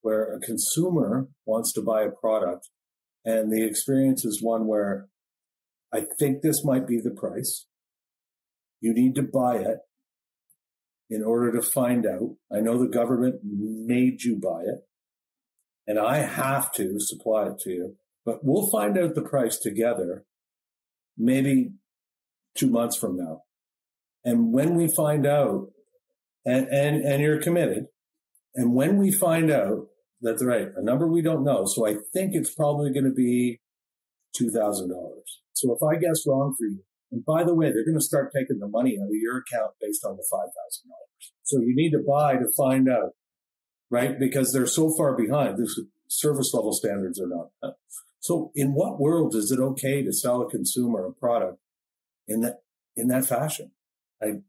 where 0.02 0.36
a 0.36 0.40
consumer 0.40 1.28
wants 1.46 1.72
to 1.74 1.82
buy 1.82 2.04
a 2.04 2.12
product 2.12 2.70
and 3.26 3.52
the 3.52 3.66
experience 3.66 4.26
is 4.26 4.42
one 4.42 4.68
where 4.68 5.08
I 5.94 6.06
think 6.20 6.42
this 6.42 6.64
might 6.66 6.88
be 6.88 7.00
the 7.00 7.12
price. 7.12 7.66
You 8.82 8.94
need 8.94 9.16
to 9.16 9.24
buy 9.24 9.58
it 9.58 9.78
in 11.10 11.24
order 11.24 11.52
to 11.54 11.62
find 11.62 12.06
out. 12.06 12.36
I 12.52 12.60
know 12.60 12.78
the 12.78 12.90
government 12.90 13.42
made 13.44 14.24
you 14.24 14.36
buy 14.36 14.64
it 14.64 14.86
and 15.88 16.00
I 16.00 16.20
have 16.20 16.72
to 16.74 17.00
supply 17.00 17.48
it 17.48 17.60
to 17.60 17.70
you, 17.70 17.96
but 18.26 18.40
we'll 18.44 18.70
find 18.70 18.98
out 18.98 19.16
the 19.16 19.22
price 19.22 19.58
together 19.58 20.26
maybe 21.18 21.72
two 22.58 22.70
months 22.70 22.96
from 22.96 23.18
now. 23.18 23.42
And 24.24 24.54
when 24.54 24.76
we 24.76 24.88
find 24.88 25.26
out, 25.26 25.72
and, 26.46 26.68
and, 26.68 27.04
and 27.04 27.22
you're 27.22 27.42
committed, 27.42 27.86
and 28.56 28.74
when 28.74 28.98
we 28.98 29.12
find 29.12 29.52
out 29.52 29.88
that's 30.24 30.44
right, 30.44 30.70
a 30.78 30.82
number 30.82 31.06
we 31.06 31.22
don't 31.22 31.44
know. 31.44 31.66
So 31.66 31.86
I 31.86 31.96
think 32.14 32.32
it's 32.34 32.54
probably 32.54 32.94
going 32.94 33.04
to 33.04 33.12
be 33.12 33.60
$2,000. 34.40 34.90
So 35.52 35.76
if 35.76 35.84
I 35.84 36.00
guess 36.00 36.24
wrong 36.26 36.56
for 36.58 36.66
you, 36.66 36.80
and 37.12 37.24
by 37.26 37.44
the 37.44 37.54
way, 37.54 37.68
they're 37.68 37.86
going 37.86 38.00
to 38.00 38.04
start 38.04 38.32
taking 38.34 38.60
the 38.60 38.68
money 38.68 38.98
out 39.00 39.08
of 39.08 39.14
your 39.14 39.38
account 39.38 39.74
based 39.82 40.04
on 40.06 40.16
the 40.16 40.26
$5,000. 40.34 40.48
So 41.44 41.60
you 41.60 41.76
need 41.76 41.92
to 41.92 42.02
buy 42.08 42.36
to 42.36 42.48
find 42.58 42.90
out 42.90 43.12
right? 43.90 44.20
Because 44.20 44.52
they're 44.52 44.68
so 44.68 44.94
far 44.98 45.16
behind. 45.16 45.58
The 45.58 45.88
service 46.08 46.54
level 46.54 46.74
standards 46.74 47.20
are 47.20 47.28
not. 47.28 47.76
So 48.20 48.52
in 48.56 48.74
what 48.74 49.00
world 49.00 49.36
is 49.36 49.52
it 49.52 49.60
okay 49.60 50.02
to 50.04 50.14
sell 50.14 50.42
a 50.42 50.50
consumer 50.50 51.06
a 51.06 51.12
product 51.12 51.60
in 52.28 52.42
that, 52.42 52.62
in 52.96 53.08
that 53.10 53.26
fashion? 53.26 53.72
I, 54.22 54.42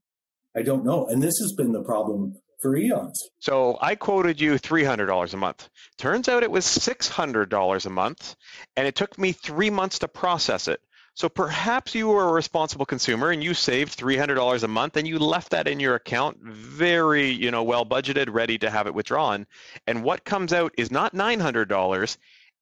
I 0.56 0.62
don't 0.62 0.84
know. 0.84 1.06
And 1.06 1.22
this 1.22 1.38
has 1.38 1.52
been 1.52 1.72
the 1.72 1.82
problem 1.82 2.36
for 2.64 2.76
eons. 2.76 3.28
So 3.40 3.76
I 3.80 3.94
quoted 3.94 4.40
you 4.40 4.54
$300 4.54 5.34
a 5.34 5.36
month. 5.36 5.68
Turns 5.98 6.28
out 6.28 6.42
it 6.42 6.50
was 6.50 6.64
$600 6.64 7.86
a 7.86 7.90
month, 7.90 8.36
and 8.76 8.86
it 8.86 8.94
took 8.94 9.18
me 9.18 9.32
three 9.32 9.70
months 9.70 9.98
to 9.98 10.08
process 10.08 10.66
it. 10.68 10.80
So 11.16 11.28
perhaps 11.28 11.94
you 11.94 12.08
were 12.08 12.28
a 12.28 12.32
responsible 12.32 12.86
consumer 12.86 13.30
and 13.30 13.42
you 13.42 13.54
saved 13.54 13.96
$300 13.96 14.62
a 14.62 14.68
month 14.68 14.96
and 14.96 15.06
you 15.06 15.20
left 15.20 15.50
that 15.50 15.68
in 15.68 15.78
your 15.78 15.94
account 15.94 16.38
very, 16.42 17.28
you 17.30 17.52
know, 17.52 17.62
well 17.62 17.86
budgeted, 17.86 18.32
ready 18.32 18.58
to 18.58 18.68
have 18.68 18.88
it 18.88 18.94
withdrawn. 18.94 19.46
And 19.86 20.02
what 20.02 20.24
comes 20.24 20.52
out 20.52 20.74
is 20.76 20.90
not 20.90 21.14
$900, 21.14 21.68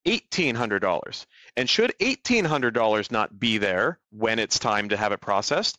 $1,800. 0.07 1.27
And 1.57 1.69
should 1.69 1.95
$1,800 1.99 3.11
not 3.11 3.41
be 3.41 3.57
there 3.57 3.99
when 4.11 4.39
it's 4.39 4.59
time 4.59 4.91
to 4.91 4.99
have 4.99 5.13
it 5.13 5.23
processed, 5.23 5.79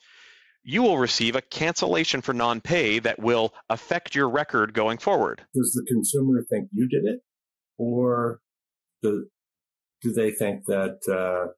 you 0.63 0.81
will 0.81 0.97
receive 0.97 1.35
a 1.35 1.41
cancellation 1.41 2.21
for 2.21 2.33
non-pay 2.33 2.99
that 2.99 3.19
will 3.19 3.53
affect 3.69 4.15
your 4.15 4.29
record 4.29 4.73
going 4.73 4.97
forward. 4.97 5.45
Does 5.53 5.73
the 5.73 5.85
consumer 5.87 6.43
think 6.49 6.69
you 6.71 6.87
did 6.87 7.05
it, 7.05 7.19
or 7.77 8.39
do, 9.03 9.27
do 10.01 10.11
they 10.13 10.31
think 10.31 10.65
that 10.65 10.99
uh, 11.07 11.51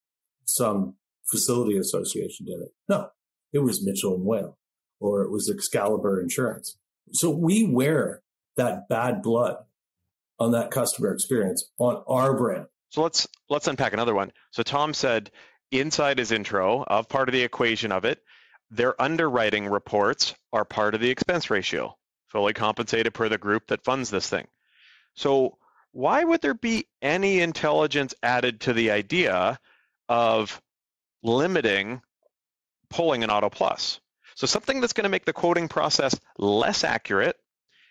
some 0.45 0.95
facility 1.29 1.77
association 1.77 2.45
did 2.45 2.61
it. 2.61 2.69
No, 2.87 3.09
it 3.53 3.59
was 3.59 3.85
Mitchell 3.85 4.15
and 4.15 4.25
Whale 4.25 4.57
or 4.99 5.23
it 5.23 5.31
was 5.31 5.49
Excalibur 5.49 6.21
Insurance. 6.21 6.77
So 7.13 7.29
we 7.29 7.67
wear 7.67 8.21
that 8.57 8.87
bad 8.89 9.21
blood 9.21 9.57
on 10.39 10.51
that 10.51 10.71
customer 10.71 11.13
experience 11.13 11.69
on 11.77 12.03
our 12.07 12.35
brand. 12.35 12.65
So 12.89 13.03
let's 13.03 13.27
let's 13.49 13.67
unpack 13.67 13.93
another 13.93 14.15
one. 14.15 14.31
So 14.51 14.63
Tom 14.63 14.93
said 14.93 15.31
inside 15.71 16.17
his 16.17 16.31
intro 16.31 16.83
of 16.83 17.09
part 17.09 17.29
of 17.29 17.33
the 17.33 17.43
equation 17.43 17.91
of 17.91 18.05
it, 18.05 18.21
their 18.71 18.99
underwriting 19.01 19.67
reports 19.67 20.33
are 20.53 20.65
part 20.65 20.95
of 20.95 21.01
the 21.01 21.09
expense 21.09 21.49
ratio, 21.49 21.95
fully 22.27 22.53
compensated 22.53 23.13
per 23.13 23.29
the 23.29 23.37
group 23.37 23.67
that 23.67 23.83
funds 23.83 24.09
this 24.09 24.29
thing. 24.29 24.47
So 25.15 25.57
why 25.91 26.23
would 26.23 26.41
there 26.41 26.53
be 26.53 26.87
any 27.01 27.39
intelligence 27.39 28.13
added 28.21 28.61
to 28.61 28.73
the 28.73 28.91
idea 28.91 29.59
of 30.09 30.61
limiting 31.25 32.01
pulling 32.89 33.23
an 33.23 33.29
auto 33.29 33.49
plus. 33.49 33.99
So 34.35 34.47
something 34.47 34.79
that's 34.79 34.93
going 34.93 35.03
to 35.03 35.09
make 35.09 35.25
the 35.25 35.33
quoting 35.33 35.67
process 35.67 36.17
less 36.37 36.83
accurate. 36.83 37.37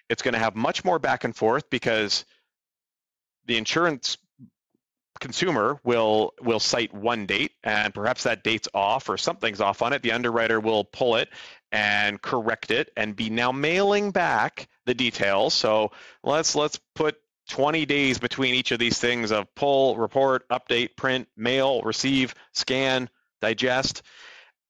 It's 0.09 0.23
going 0.23 0.35
to 0.35 0.41
have 0.41 0.55
much 0.55 0.85
more 0.85 0.99
back 0.99 1.25
and 1.25 1.35
forth 1.35 1.69
because 1.71 2.25
the 3.47 3.57
insurance 3.57 4.17
consumer 5.21 5.79
will 5.85 6.35
will 6.41 6.59
cite 6.59 6.93
one 6.93 7.25
date 7.25 7.53
and 7.63 7.95
perhaps 7.95 8.25
that 8.25 8.43
date's 8.43 8.69
off 8.75 9.09
or 9.09 9.17
something's 9.17 9.61
off 9.61 9.81
on 9.81 9.93
it 9.93 10.03
the 10.03 10.11
underwriter 10.11 10.59
will 10.59 10.83
pull 10.83 11.15
it 11.15 11.29
and 11.71 12.21
correct 12.21 12.73
it 12.73 12.91
and 12.97 13.15
be 13.15 13.31
now 13.31 13.53
mailing 13.53 14.11
back 14.11 14.69
the 14.87 14.95
details 14.95 15.55
so 15.55 15.93
let's 16.25 16.57
let's 16.57 16.81
put 16.97 17.17
20 17.49 17.87
days 17.87 18.19
between 18.19 18.57
each 18.57 18.73
of 18.73 18.81
these 18.81 18.99
things 18.99 19.31
of 19.31 19.47
pull 19.55 19.97
report 19.97 20.49
update 20.49 20.97
print 20.97 21.29
mail 21.37 21.81
receive 21.83 22.35
scan 22.53 23.09
digest, 23.41 24.03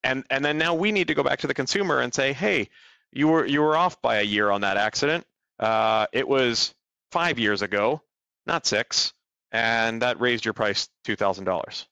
and 0.02 0.24
and 0.30 0.44
then 0.44 0.58
now 0.58 0.74
we 0.74 0.92
need 0.92 1.08
to 1.08 1.14
go 1.14 1.22
back 1.22 1.40
to 1.40 1.46
the 1.46 1.54
consumer 1.54 2.00
and 2.00 2.12
say, 2.14 2.32
hey, 2.32 2.68
you 3.12 3.28
were 3.28 3.46
you 3.46 3.62
were 3.62 3.76
off 3.76 4.00
by 4.02 4.16
a 4.16 4.22
year 4.22 4.50
on 4.50 4.60
that 4.62 4.76
accident. 4.76 5.24
Uh, 5.58 6.06
it 6.12 6.26
was 6.26 6.74
five 7.10 7.38
years 7.38 7.62
ago, 7.62 8.02
not 8.46 8.66
six, 8.66 9.12
and 9.52 10.02
that 10.02 10.20
raised 10.20 10.44
your 10.44 10.54
price 10.54 10.88
two 11.04 11.16
thousand 11.16 11.44
dollars. 11.44 11.86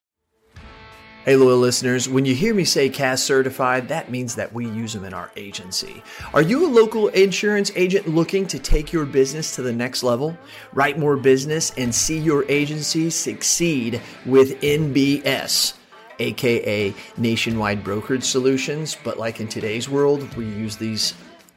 Hey, 1.25 1.37
loyal 1.37 1.59
listeners, 1.59 2.09
when 2.09 2.25
you 2.25 2.35
hear 2.35 2.53
me 2.53 2.65
say 2.65 2.89
CAS 2.89 3.23
certified, 3.23 3.87
that 3.91 4.11
means 4.11 4.35
that 4.35 4.53
we 4.53 4.67
use 4.67 4.93
them 4.93 5.05
in 5.05 5.15
our 5.15 5.31
agency. 5.37 6.03
Are 6.35 6.43
you 6.43 6.67
a 6.67 6.69
local 6.69 7.07
insurance 7.09 7.71
agent 7.77 8.09
looking 8.09 8.45
to 8.49 8.59
take 8.59 8.93
your 8.93 9.05
business 9.05 9.55
to 9.55 9.63
the 9.63 9.73
next 9.73 10.03
level? 10.03 10.37
Write 10.73 10.99
more 10.99 11.17
business 11.17 11.71
and 11.77 11.95
see 11.95 12.19
your 12.19 12.45
agency 12.51 13.09
succeed 13.09 14.03
with 14.27 14.61
NBS 14.63 15.75
aka 16.23 16.95
Nationwide 17.17 17.83
Brokerage 17.85 18.25
Solutions. 18.25 18.97
But 19.05 19.19
like 19.19 19.41
in 19.41 19.49
today's 19.49 19.89
world, 19.89 20.23
we 20.37 20.45
use 20.45 20.77
these 20.77 21.15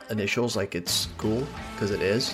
initials 0.09 0.55
like 0.55 0.75
it's 0.75 1.07
cool 1.17 1.47
because 1.73 1.91
it 1.91 2.01
is. 2.01 2.33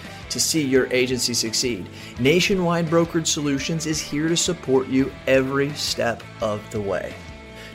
to 0.31 0.39
see 0.39 0.65
your 0.65 0.91
agency 0.91 1.33
succeed. 1.33 1.87
Nationwide 2.19 2.89
Brokerage 2.89 3.27
Solutions 3.27 3.85
is 3.85 4.01
here 4.01 4.27
to 4.27 4.35
support 4.35 4.87
you 4.87 5.11
every 5.27 5.71
step 5.73 6.23
of 6.41 6.61
the 6.71 6.81
way. 6.81 7.13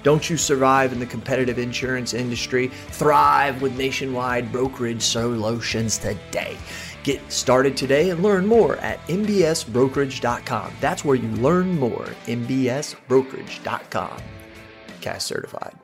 Don't 0.03 0.29
you 0.31 0.37
survive 0.37 0.93
in 0.93 1.01
the 1.01 1.07
competitive 1.07 1.59
insurance 1.59 2.15
industry? 2.15 2.69
Thrive 2.69 3.61
with 3.61 3.77
Nationwide 3.77 4.53
Brokerage 4.53 5.03
Solutions 5.03 5.99
today. 5.99 6.57
Get 7.03 7.21
started 7.31 7.77
today 7.77 8.11
and 8.11 8.23
learn 8.23 8.47
more 8.47 8.77
at 8.79 9.01
nbsbrokerage.com. 9.07 10.73
That's 10.81 11.05
where 11.05 11.17
you 11.17 11.29
learn 11.37 11.79
more. 11.79 12.07
nbsbrokerage.com. 12.27 14.19
CAS 15.01 15.25
certified. 15.25 15.77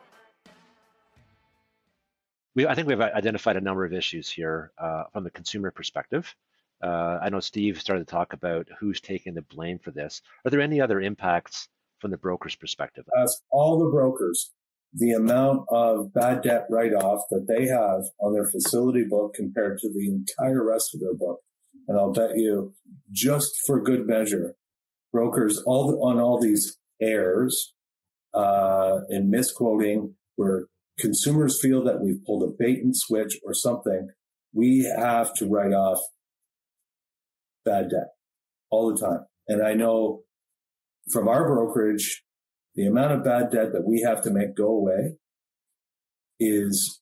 We, 2.55 2.67
I 2.67 2.75
think 2.75 2.88
we've 2.88 3.00
identified 3.00 3.57
a 3.57 3.61
number 3.61 3.85
of 3.85 3.93
issues 3.93 4.29
here 4.29 4.73
uh, 4.79 5.05
from 5.12 5.25
the 5.25 5.31
consumer 5.31 5.71
perspective. 5.71 6.35
Uh, 6.83 7.19
I 7.23 7.29
know 7.29 7.41
Steve 7.41 7.81
started 7.81 8.07
to 8.07 8.11
talk 8.11 8.33
about 8.33 8.69
who's 8.81 9.01
taking 9.01 9.35
the 9.35 9.43
blame 9.43 9.79
for 9.79 9.93
this. 9.93 10.21
Are 10.45 10.51
there 10.51 10.61
any 10.61 10.81
other 10.81 11.01
impacts 11.01 11.69
from 12.01 12.11
the 12.11 12.17
broker's 12.17 12.57
perspective? 12.57 13.05
Ask 13.17 13.39
all 13.51 13.79
the 13.79 13.91
brokers 13.91 14.51
the 14.95 15.12
amount 15.12 15.65
of 15.71 16.12
bad 16.12 16.43
debt 16.43 16.67
write-off 16.69 17.23
that 17.31 17.47
they 17.49 17.67
have 17.67 18.03
on 18.21 18.35
their 18.35 18.51
facility 18.51 19.05
book 19.09 19.35
compared 19.35 19.79
to 19.79 19.89
the 19.89 20.07
entire 20.07 20.67
rest 20.67 20.95
of 20.95 21.01
their 21.01 21.15
book. 21.15 21.41
And 21.89 21.99
I'll 21.99 22.12
bet 22.12 22.37
you, 22.37 22.75
just 23.11 23.51
for 23.67 23.81
good 23.81 24.07
measure, 24.07 24.55
brokers 25.12 25.62
all 25.65 25.91
the, 25.91 25.97
on 25.97 26.21
all 26.21 26.41
these 26.41 26.77
errors 27.01 27.73
uh, 28.35 28.99
and 29.09 29.31
misquoting 29.31 30.15
where 30.37 30.67
consumers 30.99 31.59
feel 31.61 31.83
that 31.85 32.01
we've 32.01 32.25
pulled 32.27 32.43
a 32.43 32.53
bait 32.59 32.83
and 32.83 32.95
switch 32.95 33.39
or 33.45 33.55
something, 33.55 34.11
we 34.53 34.83
have 34.97 35.33
to 35.35 35.49
write 35.49 35.73
off 35.73 35.99
bad 37.64 37.90
debt 37.90 38.09
all 38.71 38.92
the 38.92 39.00
time. 39.00 39.26
And 39.49 39.64
I 39.64 39.75
know 39.75 40.23
from 41.12 41.28
our 41.28 41.47
brokerage, 41.47 42.23
the 42.75 42.87
amount 42.87 43.12
of 43.12 43.25
bad 43.25 43.50
debt 43.50 43.73
that 43.73 43.85
we 43.85 44.02
have 44.02 44.23
to 44.23 44.31
make 44.31 44.57
go 44.57 44.69
away 44.69 45.16
is 46.40 47.00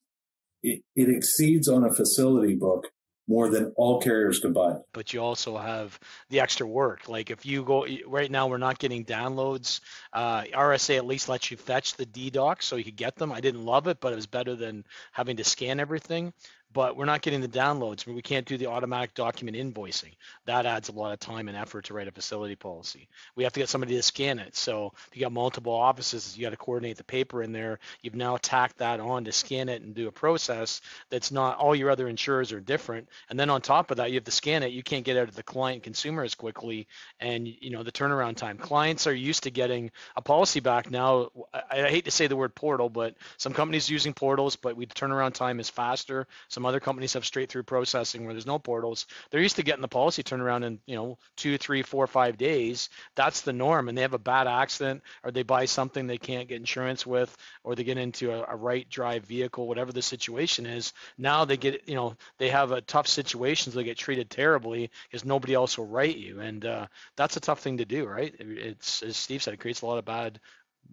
it, 0.62 0.82
it 0.96 1.08
exceeds 1.08 1.68
on 1.68 1.84
a 1.84 1.94
facility 1.94 2.54
book 2.54 2.86
more 3.28 3.48
than 3.48 3.72
all 3.76 4.00
carriers 4.00 4.40
combined. 4.40 4.80
But 4.92 5.12
you 5.12 5.20
also 5.20 5.56
have 5.56 5.98
the 6.30 6.40
extra 6.40 6.66
work. 6.66 7.08
Like 7.08 7.30
if 7.30 7.46
you 7.46 7.62
go 7.62 7.86
right 8.08 8.28
now, 8.28 8.48
we're 8.48 8.58
not 8.58 8.80
getting 8.80 9.04
downloads. 9.04 9.80
Uh, 10.12 10.42
RSA 10.42 10.96
at 10.96 11.06
least 11.06 11.28
lets 11.28 11.48
you 11.48 11.56
fetch 11.56 11.94
the 11.94 12.06
eDocs 12.06 12.64
so 12.64 12.74
you 12.74 12.82
could 12.82 12.96
get 12.96 13.14
them. 13.14 13.30
I 13.30 13.40
didn't 13.40 13.64
love 13.64 13.86
it, 13.86 14.00
but 14.00 14.12
it 14.12 14.16
was 14.16 14.26
better 14.26 14.56
than 14.56 14.84
having 15.12 15.36
to 15.36 15.44
scan 15.44 15.78
everything 15.78 16.32
but 16.72 16.96
we're 16.96 17.04
not 17.04 17.22
getting 17.22 17.40
the 17.40 17.48
downloads. 17.48 18.06
We 18.06 18.22
can't 18.22 18.46
do 18.46 18.56
the 18.56 18.66
automatic 18.66 19.14
document 19.14 19.56
invoicing. 19.56 20.12
That 20.46 20.66
adds 20.66 20.88
a 20.88 20.92
lot 20.92 21.12
of 21.12 21.18
time 21.18 21.48
and 21.48 21.56
effort 21.56 21.86
to 21.86 21.94
write 21.94 22.06
a 22.08 22.12
facility 22.12 22.54
policy. 22.54 23.08
We 23.34 23.44
have 23.44 23.52
to 23.54 23.60
get 23.60 23.68
somebody 23.68 23.96
to 23.96 24.02
scan 24.02 24.38
it. 24.38 24.54
So 24.54 24.92
if 25.08 25.16
you 25.16 25.22
got 25.22 25.32
multiple 25.32 25.72
offices, 25.72 26.36
you 26.36 26.44
got 26.44 26.50
to 26.50 26.56
coordinate 26.56 26.96
the 26.96 27.04
paper 27.04 27.42
in 27.42 27.52
there. 27.52 27.80
You've 28.02 28.14
now 28.14 28.36
tacked 28.36 28.78
that 28.78 29.00
on 29.00 29.24
to 29.24 29.32
scan 29.32 29.68
it 29.68 29.82
and 29.82 29.94
do 29.94 30.06
a 30.06 30.12
process 30.12 30.80
that's 31.10 31.32
not 31.32 31.58
all 31.58 31.74
your 31.74 31.90
other 31.90 32.08
insurers 32.08 32.52
are 32.52 32.60
different. 32.60 33.08
And 33.28 33.38
then 33.38 33.50
on 33.50 33.62
top 33.62 33.90
of 33.90 33.96
that, 33.96 34.10
you 34.10 34.14
have 34.14 34.24
to 34.24 34.30
scan 34.30 34.62
it. 34.62 34.72
You 34.72 34.82
can't 34.82 35.04
get 35.04 35.16
out 35.16 35.28
of 35.28 35.34
the 35.34 35.42
client 35.42 35.82
consumer 35.82 36.22
as 36.22 36.34
quickly. 36.34 36.86
And 37.18 37.48
you 37.48 37.70
know 37.70 37.82
the 37.82 37.92
turnaround 37.92 38.36
time. 38.36 38.58
Clients 38.58 39.06
are 39.06 39.14
used 39.14 39.42
to 39.42 39.50
getting 39.50 39.90
a 40.16 40.22
policy 40.22 40.60
back 40.60 40.90
now. 40.90 41.30
I, 41.52 41.82
I 41.82 41.90
hate 41.90 42.04
to 42.04 42.10
say 42.10 42.28
the 42.28 42.36
word 42.36 42.54
portal, 42.54 42.88
but 42.88 43.16
some 43.38 43.52
companies 43.52 43.90
using 43.90 44.14
portals, 44.14 44.56
but 44.56 44.76
we 44.76 44.86
turnaround 44.86 45.34
time 45.34 45.60
is 45.60 45.68
faster. 45.68 46.26
Some 46.48 46.59
some 46.60 46.66
other 46.66 46.78
companies 46.78 47.14
have 47.14 47.24
straight 47.24 47.48
through 47.48 47.62
processing 47.62 48.24
where 48.26 48.34
there's 48.34 48.44
no 48.44 48.58
portals. 48.58 49.06
They're 49.30 49.40
used 49.40 49.56
to 49.56 49.62
getting 49.62 49.80
the 49.80 49.88
policy 49.88 50.22
turned 50.22 50.42
around 50.42 50.64
in 50.64 50.78
you 50.84 50.94
know 50.94 51.16
two, 51.34 51.56
three, 51.56 51.80
four, 51.80 52.06
five 52.06 52.36
days. 52.36 52.90
That's 53.14 53.40
the 53.40 53.54
norm. 53.54 53.88
And 53.88 53.96
they 53.96 54.02
have 54.02 54.12
a 54.12 54.18
bad 54.18 54.46
accident 54.46 55.02
or 55.24 55.30
they 55.30 55.42
buy 55.42 55.64
something 55.64 56.06
they 56.06 56.18
can't 56.18 56.48
get 56.48 56.58
insurance 56.58 57.06
with, 57.06 57.34
or 57.64 57.74
they 57.74 57.84
get 57.84 57.96
into 57.96 58.30
a, 58.30 58.44
a 58.46 58.56
right 58.56 58.86
drive 58.90 59.24
vehicle, 59.24 59.66
whatever 59.66 59.90
the 59.90 60.02
situation 60.02 60.66
is. 60.66 60.92
Now 61.16 61.46
they 61.46 61.56
get 61.56 61.88
you 61.88 61.94
know 61.94 62.14
they 62.36 62.50
have 62.50 62.72
a 62.72 62.82
tough 62.82 63.06
situation, 63.06 63.72
so 63.72 63.78
they 63.78 63.84
get 63.84 63.96
treated 63.96 64.28
terribly 64.28 64.90
because 65.08 65.24
nobody 65.24 65.54
else 65.54 65.78
will 65.78 65.86
write 65.86 66.18
you, 66.18 66.40
and 66.40 66.66
uh, 66.66 66.86
that's 67.16 67.38
a 67.38 67.40
tough 67.40 67.60
thing 67.60 67.78
to 67.78 67.86
do, 67.86 68.04
right? 68.04 68.34
It's 68.38 69.02
as 69.02 69.16
Steve 69.16 69.42
said, 69.42 69.54
it 69.54 69.60
creates 69.60 69.80
a 69.80 69.86
lot 69.86 69.96
of 69.96 70.04
bad 70.04 70.38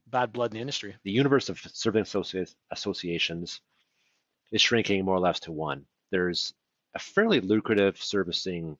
bad 0.09 0.31
blood 0.31 0.51
in 0.51 0.55
the 0.55 0.61
industry. 0.61 0.95
The 1.03 1.11
universe 1.11 1.49
of 1.49 1.59
serving 1.73 2.05
associations 2.71 3.59
is 4.51 4.61
shrinking 4.61 5.05
more 5.05 5.15
or 5.15 5.19
less 5.19 5.39
to 5.41 5.51
one. 5.51 5.85
There's 6.11 6.53
a 6.95 6.99
fairly 6.99 7.39
lucrative 7.39 8.01
servicing 8.01 8.77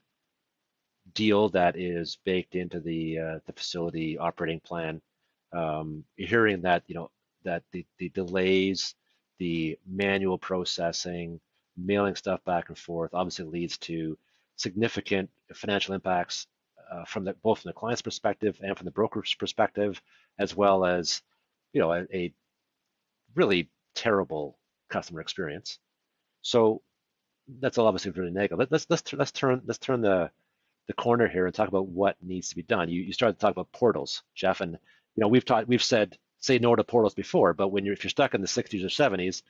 deal 1.14 1.50
that 1.50 1.78
is 1.78 2.18
baked 2.26 2.56
into 2.56 2.80
the 2.80 3.20
uh, 3.20 3.40
the 3.46 3.54
facility 3.54 4.18
operating 4.18 4.60
plan. 4.60 5.02
Um, 5.54 6.04
you're 6.16 6.28
hearing 6.28 6.62
that 6.62 6.84
you 6.88 6.96
know 6.96 7.12
that 7.44 7.64
the, 7.72 7.86
the 7.98 8.10
delays, 8.10 8.96
the 9.40 9.78
manual 9.86 10.38
processing, 10.38 11.40
mailing 11.78 12.16
stuff 12.16 12.44
back 12.44 12.70
and 12.70 12.78
forth, 12.78 13.14
obviously 13.14 13.46
leads 13.46 13.78
to 13.78 14.18
significant 14.58 15.30
financial 15.54 15.94
impacts 15.94 16.48
uh, 16.92 17.06
from 17.06 17.24
the, 17.24 17.34
both 17.44 17.62
from 17.62 17.70
the 17.70 17.74
client's 17.74 18.02
perspective 18.02 18.60
and 18.62 18.78
from 18.78 18.86
the 18.86 18.92
broker's 18.92 19.34
perspective, 19.36 20.02
as 20.40 20.56
well 20.56 20.86
as 20.86 21.22
you 21.74 21.82
know 21.82 21.92
a, 21.94 22.06
a 22.14 22.34
really 23.36 23.70
terrible 23.96 24.58
customer 24.90 25.22
experience. 25.22 25.80
So 26.42 26.82
that's 27.60 27.78
all 27.78 27.88
obviously 27.88 28.12
very 28.12 28.32
negative. 28.32 28.68
Let's 28.70 28.88
let's 28.90 29.14
let's 29.14 29.32
turn 29.32 29.62
let's 29.66 29.80
turn 29.80 30.02
the 30.02 30.30
the 30.88 30.94
corner 30.94 31.28
here 31.28 31.46
and 31.46 31.54
talk 31.54 31.68
about 31.68 31.88
what 31.88 32.16
needs 32.22 32.50
to 32.50 32.56
be 32.56 32.64
done. 32.64 32.90
You 32.90 33.02
you 33.02 33.14
started 33.14 33.34
to 33.34 33.40
talk 33.40 33.52
about 33.52 33.72
portals, 33.72 34.24
Jeff, 34.36 34.62
and 34.62 34.74
you 34.74 35.22
know 35.22 35.28
we've 35.28 35.46
taught 35.46 35.68
we've 35.68 35.84
said 35.84 36.18
say 36.40 36.60
no 36.60 36.76
to 36.76 36.84
portals 36.84 37.14
before, 37.14 37.54
but 37.54 37.70
when 37.70 37.86
you're 37.86 37.94
if 37.94 38.04
you're 38.04 38.10
stuck 38.10 38.34
in 38.34 38.42
the 38.42 38.48
60s 38.48 38.84
or 38.84 38.88
70s, 38.88 39.42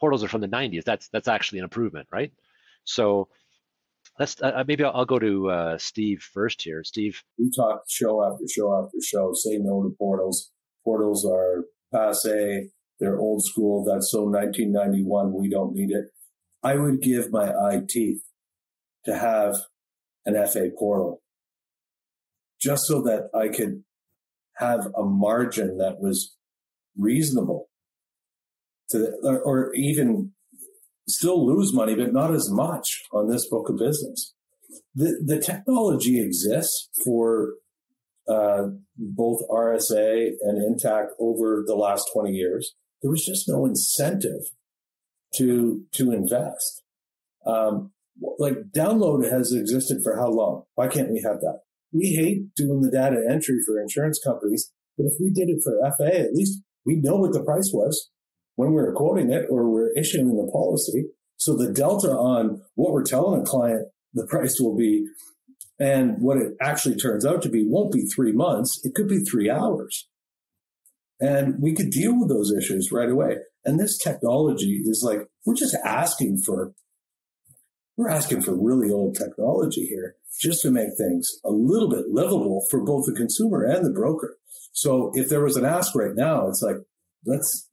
portals 0.00 0.24
are 0.24 0.28
from 0.28 0.40
the 0.40 0.48
90s. 0.48 0.84
That's 0.84 1.08
that's 1.08 1.28
actually 1.28 1.60
an 1.60 1.64
improvement, 1.64 2.08
right? 2.10 2.32
So 2.84 3.28
let's 4.18 4.40
uh, 4.42 4.52
uh, 4.56 4.64
maybe 4.66 4.84
I'll, 4.84 4.92
I'll, 4.94 5.04
go 5.04 5.18
to 5.18 5.50
uh, 5.50 5.78
Steve 5.78 6.22
first 6.22 6.62
here. 6.62 6.84
Steve, 6.84 7.22
we 7.38 7.50
talk 7.54 7.82
show 7.88 8.24
after 8.24 8.44
show 8.48 8.74
after 8.76 8.98
show. 9.02 9.32
Say 9.34 9.58
no 9.58 9.82
to 9.82 9.94
portals. 9.98 10.50
Portals 10.84 11.24
are 11.24 11.64
passe. 11.92 12.70
They're 13.02 13.18
old 13.18 13.44
school. 13.44 13.84
That's 13.84 14.12
so 14.12 14.22
1991. 14.22 15.32
We 15.32 15.50
don't 15.50 15.74
need 15.74 15.90
it. 15.90 16.04
I 16.62 16.76
would 16.76 17.02
give 17.02 17.32
my 17.32 17.50
eye 17.50 17.80
teeth 17.88 18.22
to 19.04 19.18
have 19.18 19.56
an 20.24 20.34
FA 20.46 20.68
portal 20.78 21.20
just 22.60 22.84
so 22.86 23.02
that 23.02 23.28
I 23.34 23.48
could 23.48 23.82
have 24.58 24.86
a 24.96 25.02
margin 25.02 25.78
that 25.78 25.98
was 25.98 26.36
reasonable 26.96 27.70
to, 28.90 29.10
or, 29.24 29.40
or 29.40 29.74
even 29.74 30.30
still 31.08 31.44
lose 31.44 31.74
money, 31.74 31.96
but 31.96 32.12
not 32.12 32.32
as 32.32 32.48
much 32.52 33.02
on 33.12 33.28
this 33.28 33.48
book 33.48 33.68
of 33.68 33.78
business. 33.78 34.32
The, 34.94 35.20
the 35.26 35.40
technology 35.40 36.22
exists 36.22 36.88
for 37.04 37.54
uh, 38.28 38.68
both 38.96 39.40
RSA 39.50 40.34
and 40.42 40.62
Intact 40.62 41.10
over 41.18 41.64
the 41.66 41.74
last 41.74 42.08
20 42.14 42.30
years 42.30 42.76
there 43.02 43.10
was 43.10 43.24
just 43.24 43.48
no 43.48 43.66
incentive 43.66 44.42
to 45.36 45.84
to 45.92 46.12
invest. 46.12 46.82
Um, 47.46 47.92
like 48.38 48.54
download 48.74 49.28
has 49.30 49.52
existed 49.52 50.00
for 50.02 50.16
how 50.16 50.28
long? 50.28 50.64
Why 50.74 50.88
can't 50.88 51.10
we 51.10 51.22
have 51.22 51.40
that? 51.40 51.60
We 51.92 52.14
hate 52.14 52.54
doing 52.54 52.80
the 52.80 52.90
data 52.90 53.22
entry 53.28 53.58
for 53.66 53.80
insurance 53.80 54.20
companies, 54.24 54.70
but 54.96 55.04
if 55.04 55.14
we 55.20 55.30
did 55.30 55.48
it 55.48 55.62
for 55.62 55.78
FA, 55.96 56.20
at 56.20 56.32
least 56.32 56.62
we 56.86 56.96
know 56.96 57.16
what 57.16 57.32
the 57.32 57.42
price 57.42 57.70
was 57.72 58.10
when 58.56 58.70
we 58.70 58.76
were 58.76 58.94
quoting 58.94 59.30
it 59.30 59.46
or 59.50 59.70
we're 59.70 59.92
issuing 59.92 60.28
the 60.28 60.50
policy. 60.52 61.06
So 61.36 61.56
the 61.56 61.72
delta 61.72 62.10
on 62.10 62.62
what 62.74 62.92
we're 62.92 63.04
telling 63.04 63.40
a 63.40 63.44
client 63.44 63.88
the 64.14 64.26
price 64.26 64.60
will 64.60 64.76
be 64.76 65.06
and 65.78 66.20
what 66.20 66.36
it 66.36 66.52
actually 66.60 66.96
turns 66.96 67.26
out 67.26 67.42
to 67.42 67.48
be 67.48 67.66
won't 67.66 67.92
be 67.92 68.04
three 68.04 68.32
months. 68.32 68.80
It 68.84 68.94
could 68.94 69.08
be 69.08 69.20
three 69.20 69.50
hours. 69.50 70.08
And 71.20 71.60
we 71.60 71.74
could 71.74 71.90
deal 71.90 72.18
with 72.18 72.28
those 72.28 72.52
issues 72.52 72.90
right 72.90 73.08
away. 73.08 73.36
And 73.64 73.78
this 73.78 73.96
technology 73.98 74.82
is 74.84 75.04
like, 75.06 75.28
we're 75.46 75.54
just 75.54 75.76
asking 75.84 76.42
for, 76.44 76.72
we're 77.96 78.10
asking 78.10 78.42
for 78.42 78.56
really 78.58 78.90
old 78.90 79.16
technology 79.16 79.86
here 79.86 80.16
just 80.40 80.62
to 80.62 80.70
make 80.70 80.88
things 80.98 81.28
a 81.44 81.50
little 81.50 81.88
bit 81.88 82.06
livable 82.10 82.64
for 82.70 82.84
both 82.84 83.04
the 83.06 83.14
consumer 83.14 83.62
and 83.64 83.84
the 83.86 83.92
broker. 83.92 84.36
So 84.72 85.12
if 85.14 85.28
there 85.28 85.42
was 85.42 85.56
an 85.56 85.64
ask 85.64 85.94
right 85.94 86.14
now, 86.14 86.48
it's 86.48 86.62
like, 86.62 86.76
let's, 87.24 87.68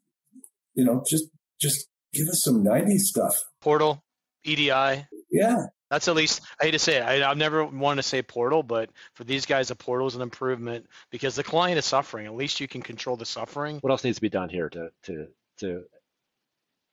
you 0.76 0.84
know, 0.84 1.04
just 1.10 1.26
just 1.60 1.88
give 2.14 2.28
us 2.28 2.42
some 2.44 2.64
90s 2.64 3.00
stuff. 3.00 3.36
Portal, 3.62 4.04
EDI. 4.44 5.06
Yeah. 5.32 5.66
That's 5.90 6.08
at 6.08 6.16
least 6.16 6.42
I 6.62 6.66
hate 6.66 6.72
to 6.72 6.80
say 6.80 6.98
it. 6.98 7.04
I, 7.04 7.28
have 7.28 7.38
never 7.38 7.66
wanted 7.66 8.04
to 8.04 8.08
say 8.08 8.22
portal, 8.22 8.62
but 8.62 8.90
for 9.14 9.24
these 9.24 9.46
guys, 9.46 9.72
a 9.72 9.76
portal 9.76 10.08
is 10.08 10.16
an 10.16 10.22
improvement 10.22 10.86
because 11.10 11.36
the 11.36 11.44
client 11.44 11.80
is 11.80 11.86
suffering. 11.86 12.28
At 12.28 12.36
least 12.36 12.60
you 12.60 12.68
can 12.68 12.82
control 12.82 13.16
the 13.16 13.26
suffering. 13.26 13.80
What 13.80 13.92
else 13.92 14.04
needs 14.04 14.18
to 14.18 14.22
be 14.22 14.30
done 14.30 14.50
here 14.50 14.70
to 14.70 14.92
to 15.04 15.28
to 15.60 15.84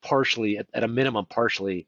partially, 0.03 0.59
at, 0.59 0.67
at 0.73 0.85
a 0.85 0.89
minimum, 0.89 1.27
partially 1.27 1.87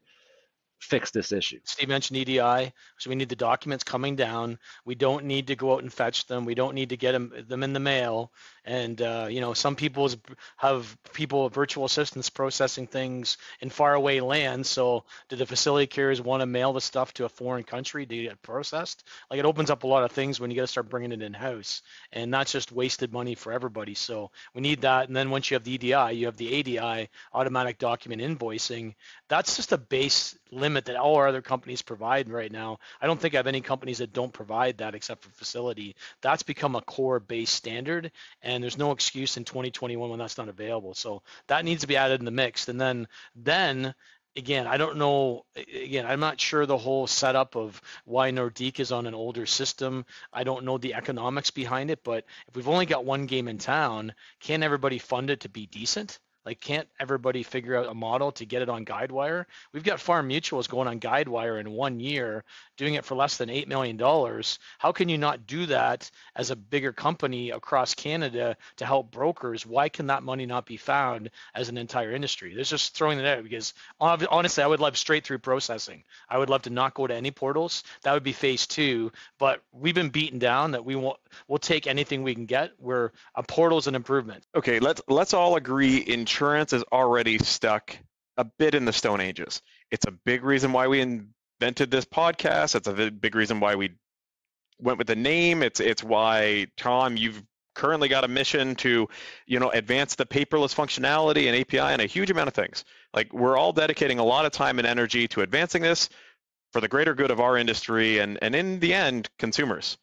fix 0.78 1.10
this 1.10 1.32
issue. 1.32 1.58
Steve 1.64 1.88
mentioned 1.88 2.16
EDI, 2.16 2.72
so 2.98 3.10
we 3.10 3.16
need 3.16 3.28
the 3.28 3.36
documents 3.36 3.84
coming 3.84 4.16
down. 4.16 4.58
We 4.84 4.94
don't 4.94 5.24
need 5.24 5.48
to 5.48 5.56
go 5.56 5.74
out 5.74 5.82
and 5.82 5.92
fetch 5.92 6.26
them. 6.26 6.44
We 6.44 6.54
don't 6.54 6.74
need 6.74 6.90
to 6.90 6.96
get 6.96 7.12
them, 7.12 7.32
them 7.48 7.62
in 7.62 7.72
the 7.72 7.80
mail. 7.80 8.32
And 8.64 9.00
uh, 9.00 9.28
you 9.30 9.40
know, 9.40 9.54
some 9.54 9.76
people 9.76 10.08
have 10.56 10.96
people 11.12 11.48
virtual 11.48 11.84
assistants 11.84 12.30
processing 12.30 12.86
things 12.86 13.38
in 13.60 13.70
faraway 13.70 14.20
lands. 14.20 14.68
So, 14.68 15.04
do 15.28 15.36
the 15.36 15.46
facility 15.46 15.86
carriers 15.86 16.20
want 16.20 16.42
to 16.42 16.46
mail 16.46 16.72
the 16.72 16.80
stuff 16.80 17.12
to 17.14 17.24
a 17.24 17.28
foreign 17.28 17.64
country 17.64 18.06
to 18.06 18.22
get 18.24 18.42
processed? 18.42 19.04
Like, 19.30 19.40
it 19.40 19.46
opens 19.46 19.70
up 19.70 19.82
a 19.82 19.86
lot 19.86 20.04
of 20.04 20.12
things 20.12 20.38
when 20.38 20.50
you 20.50 20.56
got 20.56 20.62
to 20.62 20.68
start 20.68 20.90
bringing 20.90 21.12
it 21.12 21.22
in 21.22 21.32
house, 21.32 21.82
and 22.12 22.30
not 22.30 22.46
just 22.46 22.70
wasted 22.70 23.12
money 23.12 23.34
for 23.34 23.52
everybody. 23.52 23.94
So, 23.94 24.30
we 24.54 24.60
need 24.60 24.82
that. 24.82 25.08
And 25.08 25.16
then 25.16 25.30
once 25.30 25.50
you 25.50 25.54
have 25.54 25.64
the 25.64 25.72
EDI, 25.72 26.16
you 26.16 26.26
have 26.26 26.36
the 26.36 26.60
ADI, 26.78 27.08
automatic 27.32 27.78
document 27.78 28.22
invoicing. 28.22 28.94
That's 29.28 29.56
just 29.56 29.72
a 29.72 29.78
base 29.78 30.36
limit 30.50 30.67
that 30.74 30.96
all 30.96 31.16
our 31.16 31.28
other 31.28 31.42
companies 31.42 31.82
provide 31.82 32.28
right 32.28 32.50
now. 32.50 32.78
I 33.00 33.06
don't 33.06 33.20
think 33.20 33.34
I 33.34 33.38
have 33.38 33.46
any 33.46 33.60
companies 33.60 33.98
that 33.98 34.12
don't 34.12 34.32
provide 34.32 34.78
that 34.78 34.94
except 34.94 35.22
for 35.22 35.30
facility. 35.30 35.96
That's 36.20 36.42
become 36.42 36.76
a 36.76 36.82
core 36.82 37.20
base 37.20 37.50
standard, 37.50 38.12
and 38.42 38.62
there's 38.62 38.78
no 38.78 38.92
excuse 38.92 39.36
in 39.36 39.44
2021 39.44 40.10
when 40.10 40.18
that's 40.18 40.38
not 40.38 40.48
available. 40.48 40.94
So 40.94 41.22
that 41.46 41.64
needs 41.64 41.82
to 41.82 41.86
be 41.86 41.96
added 41.96 42.20
in 42.20 42.24
the 42.24 42.30
mix. 42.30 42.68
And 42.68 42.80
then 42.80 43.08
then 43.36 43.94
again, 44.36 44.66
I 44.66 44.76
don't 44.76 44.96
know. 44.96 45.44
Again, 45.56 46.06
I'm 46.06 46.20
not 46.20 46.40
sure 46.40 46.64
the 46.64 46.78
whole 46.78 47.06
setup 47.06 47.56
of 47.56 47.80
why 48.04 48.30
Nordique 48.30 48.80
is 48.80 48.92
on 48.92 49.06
an 49.06 49.14
older 49.14 49.46
system. 49.46 50.06
I 50.32 50.44
don't 50.44 50.64
know 50.64 50.78
the 50.78 50.94
economics 50.94 51.50
behind 51.50 51.90
it, 51.90 52.04
but 52.04 52.24
if 52.46 52.56
we've 52.56 52.68
only 52.68 52.86
got 52.86 53.04
one 53.04 53.26
game 53.26 53.48
in 53.48 53.58
town, 53.58 54.14
can 54.40 54.62
everybody 54.62 54.98
fund 54.98 55.30
it 55.30 55.40
to 55.40 55.48
be 55.48 55.66
decent? 55.66 56.18
Like, 56.48 56.60
can't 56.60 56.88
everybody 56.98 57.42
figure 57.42 57.76
out 57.76 57.90
a 57.90 57.94
model 57.94 58.32
to 58.32 58.46
get 58.46 58.62
it 58.62 58.70
on 58.70 58.86
Guidewire? 58.86 59.44
We've 59.74 59.84
got 59.84 60.00
farm 60.00 60.30
mutuals 60.30 60.66
going 60.66 60.88
on 60.88 60.98
Guidewire 60.98 61.60
in 61.60 61.70
one 61.72 62.00
year, 62.00 62.42
doing 62.78 62.94
it 62.94 63.04
for 63.04 63.14
less 63.14 63.36
than 63.36 63.50
$8 63.50 63.66
million. 63.66 63.98
How 64.78 64.92
can 64.92 65.10
you 65.10 65.18
not 65.18 65.46
do 65.46 65.66
that 65.66 66.10
as 66.34 66.50
a 66.50 66.56
bigger 66.56 66.92
company 66.92 67.50
across 67.50 67.94
Canada 67.94 68.56
to 68.76 68.86
help 68.86 69.10
brokers? 69.10 69.66
Why 69.66 69.90
can 69.90 70.06
that 70.06 70.22
money 70.22 70.46
not 70.46 70.64
be 70.64 70.78
found 70.78 71.30
as 71.54 71.68
an 71.68 71.76
entire 71.76 72.12
industry? 72.12 72.54
There's 72.54 72.70
just 72.70 72.96
throwing 72.96 73.18
it 73.18 73.26
out 73.26 73.42
because 73.42 73.74
honestly, 74.00 74.62
I 74.62 74.66
would 74.66 74.80
love 74.80 74.96
straight 74.96 75.26
through 75.26 75.40
processing. 75.40 76.04
I 76.30 76.38
would 76.38 76.48
love 76.48 76.62
to 76.62 76.70
not 76.70 76.94
go 76.94 77.06
to 77.06 77.14
any 77.14 77.32
portals. 77.32 77.82
That 78.04 78.14
would 78.14 78.22
be 78.22 78.32
phase 78.32 78.66
two. 78.66 79.12
But 79.38 79.62
we've 79.72 79.94
been 79.94 80.10
beaten 80.10 80.38
down 80.38 80.70
that 80.70 80.84
we 80.84 80.94
won't, 80.94 81.18
we'll 81.48 81.58
take 81.58 81.86
anything 81.86 82.22
we 82.22 82.34
can 82.34 82.46
get. 82.46 82.72
Where 82.78 83.12
a 83.34 83.42
portal 83.42 83.78
is 83.78 83.88
an 83.88 83.96
improvement. 83.96 84.46
Okay, 84.54 84.78
let's 84.78 85.02
let's 85.08 85.34
all 85.34 85.56
agree 85.56 86.04
insurance 86.06 86.72
is 86.72 86.84
already 86.92 87.38
stuck 87.38 87.96
a 88.36 88.44
bit 88.44 88.74
in 88.74 88.84
the 88.84 88.92
Stone 88.92 89.20
Ages. 89.20 89.60
It's 89.90 90.06
a 90.06 90.12
big 90.12 90.44
reason 90.44 90.72
why 90.72 90.86
we 90.86 91.00
invented 91.60 91.90
this 91.90 92.04
podcast. 92.04 92.74
It's 92.74 92.88
a 92.88 93.10
big 93.10 93.34
reason 93.34 93.60
why 93.60 93.74
we 93.74 93.92
went 94.78 94.98
with 94.98 95.06
the 95.06 95.16
name. 95.16 95.62
It's 95.62 95.80
it's 95.80 96.02
why 96.02 96.68
Tom, 96.76 97.16
you've 97.16 97.42
currently 97.74 98.08
got 98.08 98.24
a 98.24 98.28
mission 98.28 98.74
to, 98.74 99.08
you 99.46 99.60
know, 99.60 99.70
advance 99.70 100.16
the 100.16 100.26
paperless 100.26 100.74
functionality 100.74 101.46
and 101.46 101.56
API 101.56 101.92
and 101.92 102.02
a 102.02 102.06
huge 102.06 102.30
amount 102.30 102.48
of 102.48 102.54
things. 102.54 102.84
Like 103.14 103.32
we're 103.32 103.56
all 103.56 103.72
dedicating 103.72 104.18
a 104.18 104.24
lot 104.24 104.46
of 104.46 104.52
time 104.52 104.78
and 104.78 104.86
energy 104.86 105.28
to 105.28 105.42
advancing 105.42 105.82
this 105.82 106.08
for 106.72 106.80
the 106.80 106.88
greater 106.88 107.14
good 107.14 107.30
of 107.30 107.40
our 107.40 107.56
industry 107.56 108.18
and 108.18 108.38
and 108.42 108.54
in 108.54 108.80
the 108.80 108.94
end, 108.94 109.28
consumers. 109.38 109.98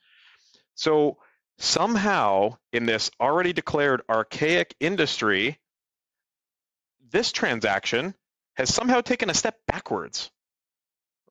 So 0.75 1.17
somehow 1.57 2.57
in 2.73 2.85
this 2.85 3.11
already 3.19 3.53
declared 3.53 4.01
archaic 4.09 4.75
industry, 4.79 5.59
this 7.11 7.31
transaction 7.31 8.13
has 8.55 8.73
somehow 8.73 9.01
taken 9.01 9.29
a 9.29 9.33
step 9.33 9.57
backwards, 9.67 10.31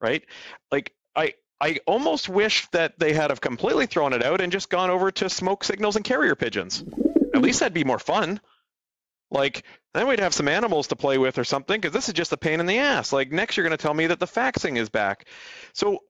right? 0.04 0.22
Like 0.70 0.92
I 1.16 1.34
I 1.60 1.78
almost 1.86 2.28
wish 2.28 2.68
that 2.68 2.98
they 2.98 3.14
had 3.14 3.30
have 3.30 3.40
completely 3.40 3.86
thrown 3.86 4.12
it 4.12 4.22
out 4.22 4.42
and 4.42 4.52
just 4.52 4.68
gone 4.68 4.90
over 4.90 5.10
to 5.12 5.30
smoke 5.30 5.64
signals 5.64 5.96
and 5.96 6.04
carrier 6.04 6.34
pigeons. 6.34 6.84
At 7.34 7.40
least 7.40 7.60
that'd 7.60 7.72
be 7.72 7.84
more 7.84 7.98
fun. 7.98 8.40
Like 9.30 9.64
then 9.94 10.06
we'd 10.06 10.20
have 10.20 10.34
some 10.34 10.48
animals 10.48 10.88
to 10.88 10.96
play 10.96 11.16
with 11.16 11.38
or 11.38 11.44
something 11.44 11.80
because 11.80 11.94
this 11.94 12.08
is 12.08 12.14
just 12.14 12.32
a 12.32 12.36
pain 12.36 12.60
in 12.60 12.66
the 12.66 12.78
ass. 12.78 13.12
Like 13.12 13.32
next 13.32 13.56
you're 13.56 13.66
going 13.66 13.76
to 13.76 13.82
tell 13.82 13.94
me 13.94 14.08
that 14.08 14.20
the 14.20 14.26
faxing 14.26 14.76
is 14.76 14.90
back. 14.90 15.26
So 15.72 16.00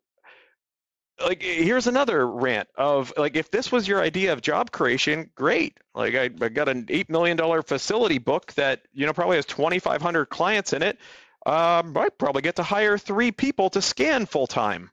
like 1.23 1.45
eh, 1.45 1.63
here's 1.63 1.87
another 1.87 2.27
rant 2.27 2.69
of 2.77 3.13
like 3.17 3.37
if 3.37 3.51
this 3.51 3.71
was 3.71 3.87
your 3.87 4.01
idea 4.01 4.33
of 4.33 4.41
job 4.41 4.73
creation 4.73 5.31
great 5.35 5.79
like 5.95 6.15
i, 6.15 6.25
I 6.25 6.49
got 6.49 6.69
an 6.69 6.87
$8 6.87 7.09
million 7.09 7.63
facility 7.63 8.19
book 8.19 8.53
that 8.55 8.83
you 8.93 9.07
know 9.07 9.13
probably 9.13 9.37
has 9.37 9.47
2500 9.47 10.27
clients 10.27 10.73
in 10.73 10.83
it 10.83 10.99
um, 11.47 11.97
i 11.97 12.09
probably 12.19 12.43
get 12.43 12.57
to 12.57 12.63
hire 12.63 12.99
three 12.99 13.33
people 13.33 13.71
to 13.71 13.83
scan 13.83 14.27
full 14.27 14.47
time 14.47 14.91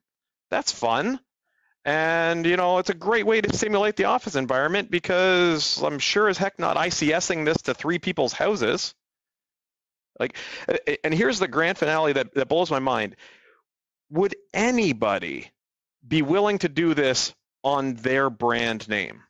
that's 0.51 0.71
fun. 0.71 1.19
And 1.83 2.45
you 2.45 2.57
know 2.57 2.77
it's 2.77 2.91
a 2.91 2.93
great 2.93 3.25
way 3.25 3.41
to 3.41 3.57
simulate 3.57 3.95
the 3.95 4.05
office 4.05 4.35
environment 4.35 4.91
because 4.91 5.81
i'm 5.81 5.97
sure 5.97 6.29
as 6.29 6.37
heck 6.37 6.59
not 6.59 6.77
icsing 6.77 7.43
this 7.43 7.57
to 7.63 7.73
three 7.73 7.97
people's 7.97 8.33
houses. 8.33 8.93
Like 10.19 10.37
and 11.03 11.11
here's 11.11 11.39
the 11.39 11.47
grand 11.47 11.79
finale 11.79 12.13
that, 12.13 12.35
that 12.35 12.49
blows 12.49 12.69
my 12.69 12.77
mind. 12.77 13.15
Would 14.11 14.35
anybody 14.53 15.49
be 16.07 16.21
willing 16.21 16.59
to 16.59 16.69
do 16.69 16.93
this 16.93 17.33
on 17.63 17.95
their 17.95 18.29
brand 18.29 18.87
name, 18.87 19.23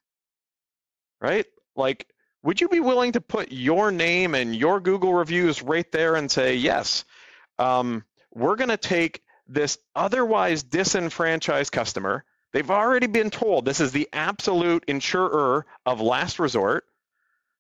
right? 1.21 1.45
Like, 1.75 2.07
would 2.43 2.59
you 2.59 2.67
be 2.67 2.79
willing 2.79 3.11
to 3.11 3.21
put 3.21 3.51
your 3.51 3.91
name 3.91 4.33
and 4.33 4.55
your 4.55 4.79
Google 4.79 5.13
reviews 5.13 5.61
right 5.61 5.89
there 5.91 6.15
and 6.15 6.31
say, 6.31 6.55
yes, 6.55 7.05
um, 7.61 8.03
we're 8.33 8.55
going 8.55 8.69
to 8.69 8.77
take 8.77 9.21
this 9.47 9.77
otherwise 9.95 10.63
disenfranchised 10.63 11.71
customer. 11.71 12.23
They've 12.53 12.71
already 12.71 13.07
been 13.07 13.29
told 13.29 13.65
this 13.65 13.79
is 13.79 13.91
the 13.91 14.09
absolute 14.11 14.83
insurer 14.87 15.65
of 15.85 16.01
last 16.01 16.39
resort 16.39 16.85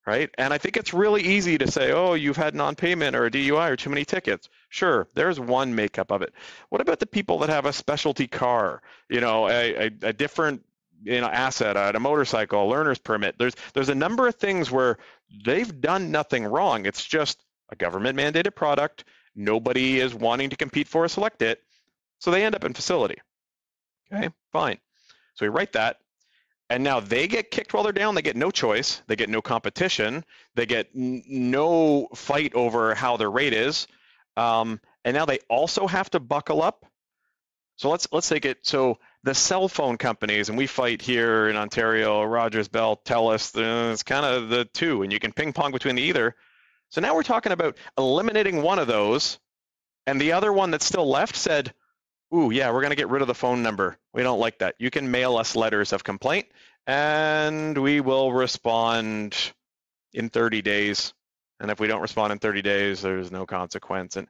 right? 0.05 0.29
And 0.37 0.53
I 0.53 0.57
think 0.57 0.77
it's 0.77 0.93
really 0.93 1.21
easy 1.21 1.57
to 1.57 1.69
say, 1.69 1.91
oh, 1.91 2.13
you've 2.13 2.37
had 2.37 2.55
non-payment 2.55 3.15
or 3.15 3.25
a 3.25 3.31
DUI 3.31 3.69
or 3.69 3.75
too 3.75 3.89
many 3.89 4.05
tickets. 4.05 4.49
Sure, 4.69 5.07
there's 5.13 5.39
one 5.39 5.75
makeup 5.75 6.11
of 6.11 6.21
it. 6.21 6.33
What 6.69 6.81
about 6.81 6.99
the 6.99 7.05
people 7.05 7.39
that 7.39 7.49
have 7.49 7.65
a 7.65 7.73
specialty 7.73 8.27
car, 8.27 8.81
you 9.09 9.21
know, 9.21 9.47
a, 9.47 9.87
a, 9.87 9.91
a 10.03 10.13
different 10.13 10.63
you 11.03 11.19
know 11.19 11.27
asset, 11.27 11.77
a, 11.77 11.95
a 11.95 11.99
motorcycle, 11.99 12.63
a 12.63 12.69
learner's 12.69 12.99
permit? 12.99 13.35
There's 13.37 13.55
there's 13.73 13.89
a 13.89 13.95
number 13.95 14.27
of 14.27 14.35
things 14.35 14.71
where 14.71 14.97
they've 15.45 15.81
done 15.81 16.11
nothing 16.11 16.45
wrong. 16.45 16.85
It's 16.85 17.05
just 17.05 17.43
a 17.69 17.75
government 17.75 18.17
mandated 18.17 18.55
product. 18.55 19.03
Nobody 19.35 19.99
is 19.99 20.13
wanting 20.13 20.49
to 20.49 20.55
compete 20.55 20.87
for 20.87 21.05
or 21.05 21.07
select 21.07 21.41
it, 21.41 21.61
so 22.19 22.31
they 22.31 22.43
end 22.43 22.55
up 22.55 22.63
in 22.63 22.73
facility. 22.73 23.19
Okay, 24.11 24.29
fine. 24.51 24.77
So 25.35 25.45
we 25.45 25.49
write 25.49 25.73
that 25.73 25.97
and 26.71 26.85
now 26.85 27.01
they 27.01 27.27
get 27.27 27.51
kicked 27.51 27.73
while 27.73 27.83
they're 27.83 27.91
down. 27.91 28.15
They 28.15 28.21
get 28.21 28.37
no 28.37 28.49
choice. 28.49 29.01
They 29.07 29.17
get 29.17 29.29
no 29.29 29.41
competition. 29.41 30.23
They 30.55 30.65
get 30.65 30.87
n- 30.95 31.21
no 31.27 32.07
fight 32.15 32.55
over 32.55 32.95
how 32.95 33.17
their 33.17 33.29
rate 33.29 33.51
is. 33.53 33.87
Um, 34.37 34.79
and 35.03 35.13
now 35.13 35.25
they 35.25 35.39
also 35.49 35.85
have 35.85 36.09
to 36.11 36.21
buckle 36.21 36.61
up. 36.61 36.85
So 37.75 37.89
let's 37.89 38.07
let's 38.13 38.29
take 38.29 38.45
it. 38.45 38.59
So 38.61 38.99
the 39.23 39.35
cell 39.35 39.67
phone 39.67 39.97
companies, 39.97 40.47
and 40.47 40.57
we 40.57 40.65
fight 40.65 41.01
here 41.01 41.49
in 41.49 41.57
Ontario, 41.57 42.23
Rogers, 42.23 42.69
Bell, 42.69 42.95
TELUS. 43.03 43.57
Uh, 43.57 43.91
it's 43.91 44.03
kind 44.03 44.25
of 44.25 44.47
the 44.47 44.63
two, 44.63 45.03
and 45.03 45.11
you 45.11 45.19
can 45.19 45.33
ping 45.33 45.51
pong 45.51 45.73
between 45.73 45.95
the 45.95 46.03
either. 46.03 46.37
So 46.91 46.99
now 46.99 47.15
we're 47.15 47.23
talking 47.23 47.53
about 47.53 47.77
eliminating 47.97 48.61
one 48.61 48.77
of 48.77 48.87
those, 48.87 49.39
and 50.05 50.19
the 50.19 50.33
other 50.33 50.51
one 50.51 50.71
that's 50.71 50.85
still 50.85 51.09
left 51.09 51.37
said, 51.37 51.73
ooh, 52.33 52.51
yeah, 52.51 52.71
we're 52.71 52.81
going 52.81 52.91
to 52.91 52.97
get 52.97 53.09
rid 53.09 53.21
of 53.21 53.29
the 53.29 53.33
phone 53.33 53.63
number. 53.63 53.97
We 54.13 54.23
don't 54.23 54.39
like 54.39 54.59
that. 54.59 54.75
You 54.77 54.89
can 54.89 55.09
mail 55.09 55.37
us 55.37 55.55
letters 55.55 55.93
of 55.93 56.03
complaint 56.03 56.47
and 56.87 57.77
we 57.77 58.01
will 58.01 58.33
respond 58.33 59.35
in 60.13 60.29
30 60.29 60.61
days. 60.61 61.13
And 61.59 61.69
if 61.71 61.79
we 61.79 61.87
don't 61.87 62.01
respond 62.01 62.33
in 62.33 62.39
30 62.39 62.61
days, 62.61 63.01
there's 63.01 63.31
no 63.31 63.45
consequence. 63.45 64.17
And 64.17 64.27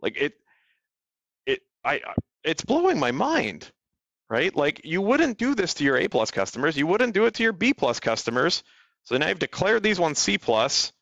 like 0.00 0.16
it, 0.16 0.34
it, 1.46 1.60
I, 1.84 2.02
it's 2.44 2.64
blowing 2.64 3.00
my 3.00 3.12
mind, 3.12 3.70
right? 4.28 4.54
Like 4.54 4.82
you 4.84 5.00
wouldn't 5.00 5.38
do 5.38 5.54
this 5.54 5.74
to 5.74 5.84
your 5.84 5.96
A 5.96 6.08
plus 6.08 6.30
customers. 6.30 6.76
You 6.76 6.86
wouldn't 6.86 7.14
do 7.14 7.26
it 7.26 7.34
to 7.34 7.42
your 7.42 7.52
B 7.52 7.72
plus 7.72 7.98
customers. 7.98 8.62
So 9.04 9.16
now 9.16 9.28
you've 9.28 9.38
declared 9.38 9.82
these 9.82 9.98
ones 9.98 10.18
C 10.18 10.36
plus 10.36 10.92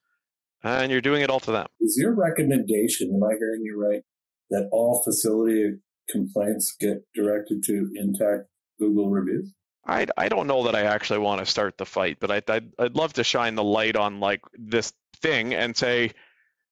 and 0.65 0.91
you're 0.91 1.01
doing 1.01 1.23
it 1.23 1.31
all 1.31 1.41
to 1.41 1.53
them. 1.53 1.67
Is 1.81 1.97
your 1.99 2.15
recommendation, 2.15 3.11
am 3.15 3.23
I 3.23 3.35
hearing 3.39 3.63
you 3.63 3.81
right, 3.81 4.03
that 4.51 4.69
all 4.73 5.03
facility 5.05 5.75
complaints 6.09 6.75
get 6.81 7.03
directed 7.15 7.63
to 7.65 7.91
Intact 7.95 8.49
Google 8.79 9.11
reviews? 9.11 9.53
I, 9.87 10.07
I 10.17 10.29
don't 10.29 10.47
know 10.47 10.65
that 10.65 10.75
I 10.75 10.83
actually 10.83 11.19
want 11.19 11.41
to 11.41 11.47
start 11.47 11.77
the 11.77 11.85
fight, 11.85 12.17
but 12.19 12.31
I, 12.31 12.43
I'd, 12.49 12.73
I'd 12.79 12.97
love 12.97 13.13
to 13.15 13.25
shine 13.25 13.55
the 13.55 13.65
light 13.65 13.97
on 13.97 14.19
like 14.19 14.41
this 14.55 14.93
thing 15.21 15.55
and 15.55 15.77
say, 15.77 16.13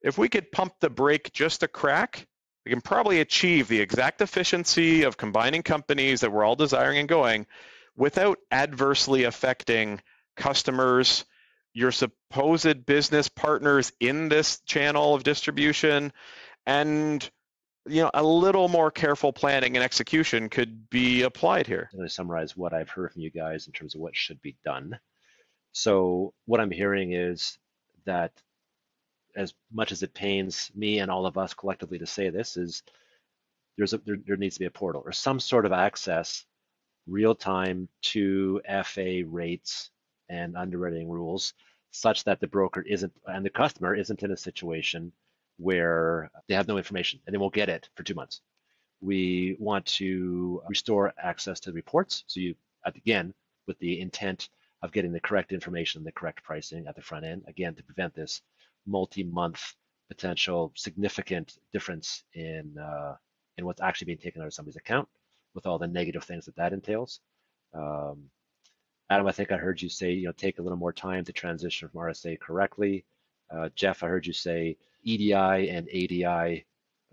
if 0.01 0.19
we 0.19 0.29
could 0.29 0.51
pump 0.51 0.75
the 0.81 0.91
brake 0.91 1.33
just 1.33 1.63
a 1.63 1.69
crack, 1.69 2.27
we 2.65 2.71
can 2.71 2.81
probably 2.81 3.21
achieve 3.21 3.69
the 3.69 3.81
exact 3.81 4.21
efficiency 4.21 5.03
of 5.03 5.17
combining 5.17 5.63
companies 5.63 6.21
that 6.21 6.33
we're 6.33 6.45
all 6.45 6.57
desiring 6.57 6.99
and 6.99 7.09
going 7.09 7.47
without 7.97 8.39
adversely 8.51 9.25
affecting 9.25 10.01
customers, 10.37 11.25
your 11.75 11.93
supposed 11.93 12.85
business 12.87 13.29
partners 13.29 13.93
in 14.01 14.29
this 14.29 14.61
channel 14.61 15.15
of 15.15 15.23
distribution, 15.25 16.13
and 16.67 17.29
you 17.87 18.03
know 18.03 18.11
a 18.15 18.23
little 18.23 18.69
more 18.69 18.91
careful 18.91 19.33
planning 19.33 19.77
and 19.77 19.85
execution 19.85 20.49
could 20.49 20.89
be 20.91 21.23
applied 21.23 21.67
here. 21.67 21.89
I'm 21.93 21.99
going 21.99 22.09
to 22.09 22.15
summarize 22.15 22.57
what 22.57 22.73
I've 22.73 22.91
heard 22.91 23.13
from 23.13 23.23
you 23.23 23.31
guys 23.31 23.67
in 23.67 23.73
terms 23.73 23.95
of 23.95 24.01
what 24.01 24.17
should 24.17 24.41
be 24.43 24.57
done. 24.65 24.99
So 25.73 26.35
what 26.45 26.61
I'm 26.61 26.71
hearing 26.71 27.13
is 27.13 27.59
that 28.05 28.33
as 29.35 29.55
much 29.73 29.93
as 29.93 30.03
it 30.03 30.13
pains 30.13 30.71
me 30.75 30.99
and 30.99 31.11
all 31.11 31.25
of 31.27 31.39
us 31.39 31.55
collectively 31.55 31.99
to 31.99 32.07
say 32.07 32.29
this 32.29 32.57
is 32.57 32.83
there's 33.77 33.95
a 33.95 33.99
there, 33.99 34.19
there 34.27 34.37
needs 34.37 34.57
to 34.57 34.61
be 34.61 34.67
a 34.67 34.71
portal 34.71 35.03
or 35.05 35.13
some 35.13 35.41
sort 35.41 35.67
of 35.67 35.73
access 35.73 36.45
real 37.07 37.35
time 37.35 37.89
to 38.03 38.61
FA 38.85 39.23
rates 39.27 39.91
and 40.33 40.57
underwriting 40.57 41.09
rules 41.09 41.55
such 41.91 42.25
that 42.25 42.41
the 42.41 42.47
broker 42.47 42.83
isn't 42.83 43.13
and 43.27 43.45
the 43.45 43.51
customer 43.51 43.95
isn't 43.95 44.23
in 44.23 44.33
a 44.33 44.37
situation 44.37 45.13
where 45.59 46.31
they 46.49 46.55
have 46.55 46.69
no 46.69 46.79
information 46.79 47.21
and 47.27 47.35
they 47.35 47.39
won't 47.39 47.55
get 47.55 47.69
it 47.69 47.89
for 47.95 48.03
two 48.03 48.15
months. 48.15 48.41
We 49.01 49.57
want 49.59 49.85
to 50.01 50.63
restore 50.69 51.13
access 51.19 51.61
to 51.61 51.71
the 51.71 51.75
reports. 51.75 52.25
So 52.27 52.41
you 52.41 52.55
again 52.85 53.35
with 53.67 53.79
the 53.79 54.01
intent 54.01 54.49
of 54.83 54.91
getting 54.91 55.13
the 55.13 55.21
correct 55.21 55.53
information, 55.53 56.03
the 56.03 56.13
correct 56.13 56.43
pricing 56.43 56.87
at 56.89 56.97
the 56.97 57.03
front 57.03 57.25
end, 57.25 57.45
again 57.47 57.75
to 57.75 57.83
prevent 57.83 58.15
this 58.15 58.43
multi-month 58.87 59.75
potential 60.09 60.73
significant 60.75 61.59
difference 61.73 62.25
in 62.35 62.77
uh, 62.79 63.15
in 63.59 63.67
what's 63.67 63.83
actually 63.83 64.07
being 64.07 64.19
taken 64.19 64.41
out 64.41 64.47
of 64.47 64.55
somebody's 64.55 64.77
account 64.77 65.09
with 65.55 65.67
all 65.67 65.79
the 65.79 65.87
negative 65.87 66.25
things 66.25 66.47
that 66.47 66.57
that 66.57 66.73
entails. 66.73 67.21
Um, 67.75 68.31
Adam, 69.13 69.27
I 69.27 69.33
think 69.33 69.53
I 69.53 69.59
heard 69.59 69.83
you 69.83 69.91
say, 69.91 70.13
you 70.13 70.25
know, 70.25 70.33
take 70.33 70.59
a 70.59 70.63
little 70.63 70.79
more 70.79 70.93
time 70.93 71.23
to 71.25 71.35
transition 71.35 71.87
from 71.87 72.01
RSA 72.01 72.41
correctly. 72.41 73.05
Uh, 73.51 73.69
Jeff, 73.75 74.03
I 74.03 74.09
heard 74.09 74.27
you 74.27 74.33
say 74.33 74.79
EDI 75.03 75.35
and 75.35 75.87
ADI 75.87 76.65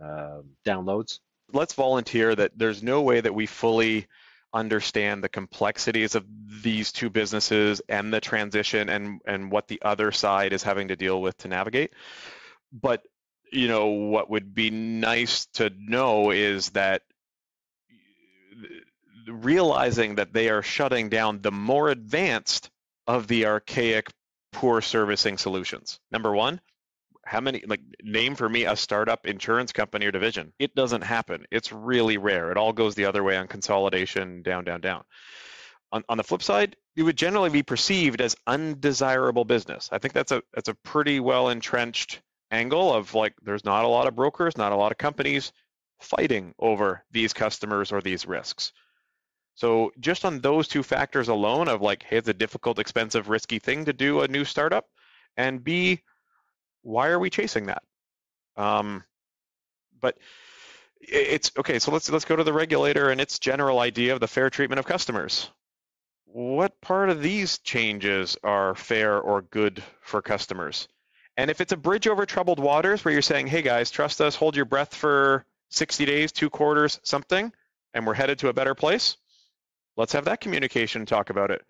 um, 0.02 0.46
downloads. 0.66 1.20
Let's 1.52 1.74
volunteer 1.74 2.34
that 2.34 2.58
there's 2.58 2.82
no 2.82 3.02
way 3.02 3.20
that 3.20 3.36
we 3.36 3.48
fully 3.48 4.08
understand 4.54 5.22
the 5.22 5.28
complexities 5.28 6.16
of 6.16 6.26
these 6.64 6.94
two 6.94 7.10
businesses 7.10 7.82
and 7.90 8.14
the 8.14 8.22
transition 8.22 8.88
and 8.88 9.22
and 9.28 9.52
what 9.52 9.68
the 9.68 9.82
other 9.84 10.12
side 10.12 10.54
is 10.54 10.64
having 10.64 10.88
to 10.88 10.96
deal 10.96 11.22
with 11.22 11.38
to 11.38 11.48
navigate 11.48 11.94
but 12.74 13.04
you 13.52 13.68
know 13.68 13.90
what 13.90 14.28
would 14.28 14.56
be 14.56 14.72
nice 14.72 15.46
to 15.54 15.72
know 15.78 16.32
is 16.32 16.72
that 16.72 17.04
realizing 19.28 20.16
that 20.16 20.34
they 20.34 20.50
are 20.50 20.62
shutting 20.62 21.10
down 21.10 21.42
the 21.42 21.52
more 21.52 21.90
advanced 21.90 22.70
of 23.08 23.28
the 23.28 23.46
archaic 23.46 24.10
poor 24.52 24.82
servicing 24.82 25.38
solutions. 25.38 26.00
Number 26.12 26.34
one 26.34 26.62
how 27.30 27.40
many 27.40 27.64
like 27.68 27.82
name 28.02 28.34
for 28.34 28.50
me 28.50 28.66
a 28.66 28.76
startup 28.76 29.28
insurance 29.28 29.72
company 29.72 30.08
or 30.08 30.12
division. 30.12 30.52
It 30.58 30.74
doesn't 30.74 31.04
happen. 31.04 31.46
It's 31.52 31.72
really 31.72 32.18
rare. 32.18 32.50
It 32.50 32.58
all 32.58 32.74
goes 32.74 32.96
the 32.96 33.06
other 33.06 33.24
way 33.24 33.38
on 33.38 33.48
consolidation 33.48 34.42
down 34.42 34.64
down 34.64 34.82
down. 34.82 35.04
On, 35.92 36.04
on 36.10 36.18
the 36.18 36.24
flip 36.24 36.42
side 36.42 36.76
it 36.96 37.04
would 37.04 37.18
generally 37.18 37.52
be 37.52 37.62
perceived 37.62 38.20
as 38.20 38.36
undesirable 38.48 39.46
business. 39.46 39.90
I 39.92 40.00
think 40.00 40.14
that's 40.14 40.32
a 40.32 40.42
that's 40.54 40.70
a 40.70 40.74
pretty 40.74 41.20
well 41.20 41.50
entrenched 41.50 42.20
angle 42.50 42.92
of 42.92 43.14
like 43.14 43.36
there's 43.44 43.64
not 43.64 43.86
a 43.86 43.88
lot 43.88 44.08
of 44.08 44.16
brokers 44.16 44.58
not 44.58 44.72
a 44.72 44.76
lot 44.76 44.92
of 44.92 44.98
companies 44.98 45.52
fighting 46.00 46.56
over 46.58 47.04
these 47.12 47.34
customers 47.34 47.92
or 47.92 48.02
these 48.02 48.26
risks 48.26 48.74
so 49.60 49.92
just 50.00 50.26
on 50.26 50.40
those 50.40 50.68
two 50.68 50.84
factors 50.84 51.28
alone 51.28 51.68
of 51.68 51.82
like 51.82 52.04
hey 52.04 52.18
it's 52.18 52.30
a 52.30 52.34
difficult 52.34 52.80
expensive 52.80 53.30
risky 53.30 53.60
thing 53.60 53.86
to 53.86 53.94
do 53.94 54.22
a 54.22 54.28
new 54.28 54.46
startup 54.46 54.86
and 55.38 55.64
b 55.64 56.02
why 56.82 57.10
are 57.10 57.20
we 57.20 57.30
chasing 57.30 57.68
that? 57.68 57.84
Um, 58.58 59.04
but 60.00 60.18
it's 61.02 61.52
okay. 61.58 61.80
So 61.80 61.92
let's 61.92 62.10
let's 62.10 62.26
go 62.26 62.36
to 62.36 62.44
the 62.44 62.54
regulator 62.54 63.10
and 63.10 63.22
its 63.22 63.40
general 63.40 63.80
idea 63.80 64.14
of 64.14 64.20
the 64.20 64.28
fair 64.28 64.50
treatment 64.50 64.80
of 64.80 64.86
customers. 64.86 65.50
What 66.26 66.80
part 66.82 67.10
of 67.10 67.22
these 67.22 67.58
changes 67.60 68.38
are 68.44 68.76
fair 68.76 69.20
or 69.20 69.42
good 69.42 69.84
for 70.02 70.22
customers? 70.22 70.88
And 71.38 71.50
if 71.50 71.62
it's 71.62 71.72
a 71.72 71.78
bridge 71.78 72.08
over 72.08 72.26
troubled 72.26 72.60
waters 72.60 73.04
where 73.04 73.14
you're 73.14 73.22
saying, 73.22 73.48
hey 73.48 73.62
guys, 73.62 73.90
trust 73.90 74.20
us, 74.20 74.36
hold 74.36 74.56
your 74.56 74.66
breath 74.66 74.94
for 74.94 75.46
60 75.70 76.06
days, 76.06 76.32
two 76.32 76.50
quarters, 76.50 77.00
something, 77.04 77.52
and 77.94 78.06
we're 78.06 78.14
headed 78.14 78.40
to 78.40 78.50
a 78.50 78.54
better 78.54 78.76
place, 78.76 79.16
let's 80.00 80.14
have 80.14 80.26
that 80.26 80.40
communication 80.40 81.02
and 81.02 81.08
talk 81.08 81.30
about 81.30 81.52
it. 81.52 81.62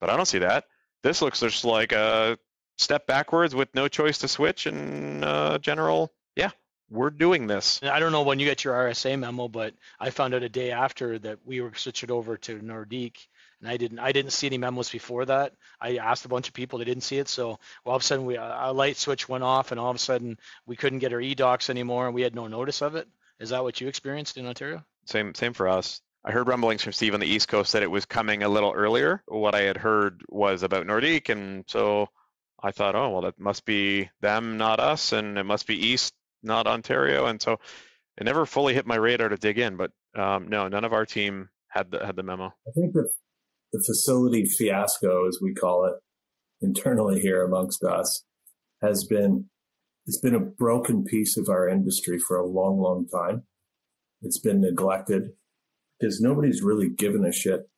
But 0.00 0.10
I 0.10 0.16
don't 0.16 0.26
see 0.26 0.40
that. 0.40 0.64
This 1.02 1.22
looks 1.22 1.40
just 1.40 1.64
like 1.64 1.92
a 1.92 2.36
step 2.76 3.06
backwards 3.06 3.54
with 3.54 3.74
no 3.74 3.86
choice 3.86 4.18
to 4.18 4.28
switch 4.28 4.66
and 4.66 5.24
uh, 5.24 5.58
general, 5.58 6.12
yeah, 6.34 6.50
we're 6.90 7.10
doing 7.10 7.46
this. 7.46 7.80
I 7.82 8.00
don't 8.00 8.10
know 8.10 8.22
when 8.22 8.40
you 8.40 8.46
get 8.46 8.64
your 8.64 8.74
RSA 8.74 9.18
memo, 9.18 9.46
but 9.46 9.74
I 10.00 10.10
found 10.10 10.34
out 10.34 10.42
a 10.42 10.48
day 10.48 10.72
after 10.72 11.18
that 11.20 11.38
we 11.44 11.60
were 11.60 11.72
switching 11.74 12.10
over 12.10 12.36
to 12.38 12.58
Nordique, 12.58 13.28
and 13.60 13.70
I 13.70 13.76
didn't 13.76 14.00
I 14.00 14.10
didn't 14.10 14.32
see 14.32 14.48
any 14.48 14.58
memos 14.58 14.90
before 14.90 15.24
that. 15.24 15.54
I 15.80 15.96
asked 15.96 16.24
a 16.24 16.28
bunch 16.28 16.48
of 16.48 16.54
people, 16.54 16.80
they 16.80 16.84
didn't 16.84 17.04
see 17.04 17.18
it, 17.18 17.28
so 17.28 17.58
all 17.84 17.94
of 17.94 18.02
a 18.02 18.04
sudden 18.04 18.26
we 18.26 18.36
a 18.36 18.72
light 18.72 18.96
switch 18.96 19.28
went 19.28 19.44
off, 19.44 19.70
and 19.70 19.80
all 19.80 19.90
of 19.90 19.96
a 19.96 20.00
sudden 20.00 20.38
we 20.66 20.76
couldn't 20.76 20.98
get 20.98 21.12
our 21.12 21.20
e-docs 21.20 21.70
anymore, 21.70 22.06
and 22.06 22.14
we 22.14 22.22
had 22.22 22.34
no 22.34 22.48
notice 22.48 22.82
of 22.82 22.96
it. 22.96 23.08
Is 23.38 23.50
that 23.50 23.62
what 23.62 23.80
you 23.80 23.86
experienced 23.86 24.36
in 24.36 24.46
Ontario? 24.46 24.84
Same 25.04 25.34
same 25.34 25.52
for 25.52 25.68
us. 25.68 26.00
I 26.26 26.32
heard 26.32 26.48
rumblings 26.48 26.82
from 26.82 26.92
Steve 26.92 27.14
on 27.14 27.20
the 27.20 27.26
East 27.26 27.46
Coast 27.46 27.72
that 27.72 27.84
it 27.84 27.90
was 27.90 28.04
coming 28.04 28.42
a 28.42 28.48
little 28.48 28.72
earlier. 28.72 29.22
What 29.26 29.54
I 29.54 29.60
had 29.60 29.76
heard 29.76 30.22
was 30.28 30.64
about 30.64 30.84
Nordique, 30.84 31.28
and 31.28 31.64
so 31.68 32.08
I 32.60 32.72
thought, 32.72 32.96
oh 32.96 33.10
well, 33.10 33.22
that 33.22 33.38
must 33.38 33.64
be 33.64 34.10
them, 34.20 34.56
not 34.56 34.80
us, 34.80 35.12
and 35.12 35.38
it 35.38 35.44
must 35.44 35.68
be 35.68 35.86
East, 35.86 36.14
not 36.42 36.66
Ontario, 36.66 37.26
and 37.26 37.40
so 37.40 37.60
it 38.18 38.24
never 38.24 38.44
fully 38.44 38.74
hit 38.74 38.86
my 38.86 38.96
radar 38.96 39.28
to 39.28 39.36
dig 39.36 39.58
in. 39.58 39.76
But 39.76 39.92
um, 40.16 40.48
no, 40.48 40.66
none 40.66 40.84
of 40.84 40.92
our 40.92 41.06
team 41.06 41.48
had 41.68 41.92
the 41.92 42.04
had 42.04 42.16
the 42.16 42.24
memo. 42.24 42.46
I 42.46 42.70
think 42.74 42.92
the 42.92 43.08
the 43.72 43.84
facility 43.86 44.46
fiasco, 44.46 45.28
as 45.28 45.38
we 45.40 45.54
call 45.54 45.84
it 45.84 45.94
internally 46.60 47.20
here 47.20 47.44
amongst 47.44 47.84
us, 47.84 48.24
has 48.82 49.04
been 49.04 49.48
it's 50.06 50.18
been 50.18 50.34
a 50.34 50.40
broken 50.40 51.04
piece 51.04 51.36
of 51.36 51.48
our 51.48 51.68
industry 51.68 52.18
for 52.26 52.36
a 52.36 52.46
long, 52.46 52.80
long 52.80 53.06
time. 53.06 53.44
It's 54.22 54.40
been 54.40 54.60
neglected 54.60 55.30
because 55.98 56.20
nobody's 56.20 56.62
really 56.62 56.88
given 56.88 57.24
a 57.24 57.32
shit 57.32 57.68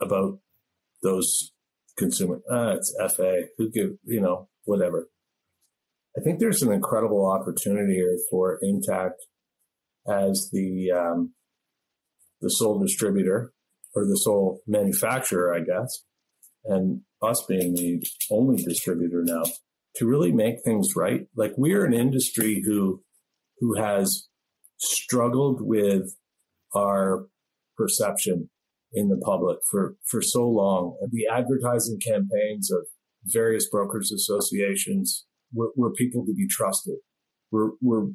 about 0.00 0.38
those 1.02 1.52
consumer. 1.96 2.40
Ah, 2.50 2.72
it's 2.72 2.94
FA. 3.14 3.42
Who 3.58 3.70
give 3.70 3.90
you 4.04 4.20
know 4.20 4.48
whatever. 4.64 5.08
I 6.16 6.22
think 6.22 6.40
there's 6.40 6.62
an 6.62 6.72
incredible 6.72 7.30
opportunity 7.30 7.94
here 7.94 8.18
for 8.30 8.58
Intact 8.62 9.24
as 10.08 10.48
the 10.52 10.90
um, 10.90 11.34
the 12.40 12.50
sole 12.50 12.78
distributor 12.80 13.52
or 13.94 14.04
the 14.04 14.16
sole 14.16 14.60
manufacturer, 14.66 15.54
I 15.54 15.60
guess, 15.60 16.02
and 16.64 17.02
us 17.22 17.44
being 17.48 17.74
the 17.74 18.02
only 18.30 18.62
distributor 18.62 19.22
now 19.24 19.42
to 19.96 20.06
really 20.06 20.32
make 20.32 20.62
things 20.64 20.94
right. 20.96 21.26
Like 21.36 21.52
we're 21.56 21.84
an 21.84 21.94
industry 21.94 22.62
who 22.64 23.02
who 23.58 23.76
has 23.76 24.28
struggled 24.78 25.60
with 25.60 26.14
our 26.74 27.26
perception 27.80 28.50
in 28.92 29.08
the 29.08 29.16
public 29.16 29.58
for, 29.70 29.96
for 30.06 30.20
so 30.20 30.46
long. 30.48 30.96
The 31.10 31.26
advertising 31.32 31.98
campaigns 32.00 32.70
of 32.70 32.86
various 33.24 33.68
brokers 33.68 34.12
associations 34.12 35.26
were, 35.52 35.70
were 35.76 35.92
people 35.92 36.24
to 36.26 36.34
be 36.34 36.46
trusted. 36.48 36.96
We're, 37.50 37.70
we're, 37.80 38.08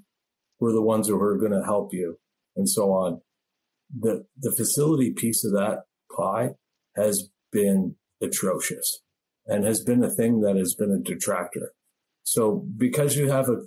we're 0.59 0.73
the 0.73 0.81
ones 0.81 1.07
who 1.07 1.19
are 1.19 1.37
going 1.37 1.51
to 1.59 1.65
help 1.65 1.89
you 1.93 2.17
and 2.55 2.69
so 2.69 2.91
on. 2.91 3.21
The, 3.97 4.25
the 4.37 4.51
facility 4.51 5.11
piece 5.11 5.45
of 5.45 5.51
that 5.53 5.83
pie 6.15 6.51
has 6.95 7.29
been 7.51 7.95
atrocious 8.21 9.01
and 9.45 9.63
has 9.63 9.83
been 9.83 10.03
a 10.03 10.09
thing 10.09 10.41
that 10.41 10.55
has 10.55 10.75
been 10.75 10.91
a 10.91 11.03
detractor. 11.03 11.71
So 12.23 12.65
because 12.77 13.15
you 13.15 13.29
have 13.29 13.47
a, 13.49 13.57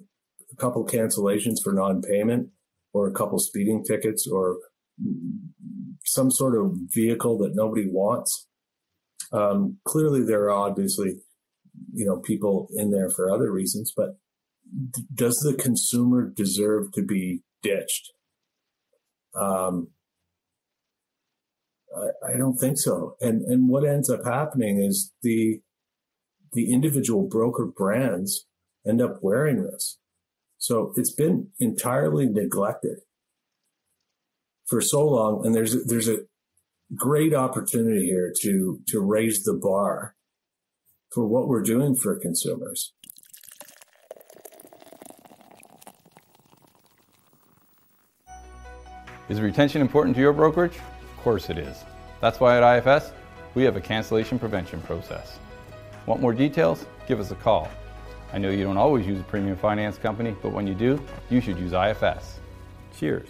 a 0.52 0.56
couple 0.56 0.84
cancellations 0.86 1.56
for 1.62 1.72
non-payment 1.72 2.48
or 2.92 3.08
a 3.08 3.12
couple 3.12 3.38
speeding 3.38 3.84
tickets 3.84 4.26
or 4.26 4.56
some 6.12 6.30
sort 6.30 6.56
of 6.56 6.76
vehicle 6.94 7.38
that 7.38 7.54
nobody 7.54 7.86
wants. 7.88 8.46
Um, 9.32 9.78
clearly, 9.84 10.22
there 10.22 10.44
are 10.44 10.50
obviously, 10.50 11.20
you 11.92 12.06
know, 12.06 12.18
people 12.20 12.68
in 12.74 12.90
there 12.90 13.10
for 13.10 13.30
other 13.30 13.52
reasons, 13.52 13.92
but 13.96 14.18
does 15.14 15.36
the 15.38 15.54
consumer 15.54 16.30
deserve 16.34 16.92
to 16.92 17.02
be 17.02 17.42
ditched? 17.62 18.12
Um, 19.38 19.88
I, 21.94 22.34
I 22.34 22.38
don't 22.38 22.56
think 22.56 22.78
so. 22.78 23.16
And 23.20 23.42
and 23.42 23.68
what 23.68 23.86
ends 23.86 24.10
up 24.10 24.24
happening 24.24 24.82
is 24.82 25.12
the 25.22 25.60
the 26.52 26.72
individual 26.72 27.28
broker 27.28 27.66
brands 27.66 28.46
end 28.86 29.02
up 29.02 29.18
wearing 29.22 29.62
this. 29.62 29.98
So 30.56 30.92
it's 30.96 31.12
been 31.12 31.48
entirely 31.60 32.26
neglected 32.26 33.00
for 34.68 34.80
so 34.80 35.06
long. 35.06 35.44
And 35.44 35.54
there's, 35.54 35.84
there's 35.86 36.08
a 36.08 36.18
great 36.94 37.34
opportunity 37.34 38.06
here 38.06 38.32
to, 38.42 38.80
to 38.88 39.00
raise 39.00 39.42
the 39.42 39.54
bar 39.54 40.14
for 41.12 41.26
what 41.26 41.48
we're 41.48 41.62
doing 41.62 41.94
for 41.94 42.18
consumers. 42.18 42.92
Is 49.28 49.40
retention 49.40 49.82
important 49.82 50.16
to 50.16 50.22
your 50.22 50.32
brokerage? 50.32 50.76
Of 50.76 51.22
course 51.22 51.50
it 51.50 51.58
is. 51.58 51.84
That's 52.20 52.40
why 52.40 52.58
at 52.60 52.86
IFS, 52.86 53.12
we 53.54 53.62
have 53.64 53.76
a 53.76 53.80
cancellation 53.80 54.38
prevention 54.38 54.80
process. 54.82 55.38
Want 56.06 56.22
more 56.22 56.32
details? 56.32 56.86
Give 57.06 57.20
us 57.20 57.30
a 57.30 57.34
call. 57.34 57.68
I 58.32 58.38
know 58.38 58.50
you 58.50 58.64
don't 58.64 58.78
always 58.78 59.06
use 59.06 59.20
a 59.20 59.24
premium 59.24 59.56
finance 59.56 59.98
company, 59.98 60.34
but 60.42 60.52
when 60.52 60.66
you 60.66 60.74
do, 60.74 61.02
you 61.28 61.40
should 61.40 61.58
use 61.58 61.72
IFS. 61.72 62.40
Cheers. 62.98 63.28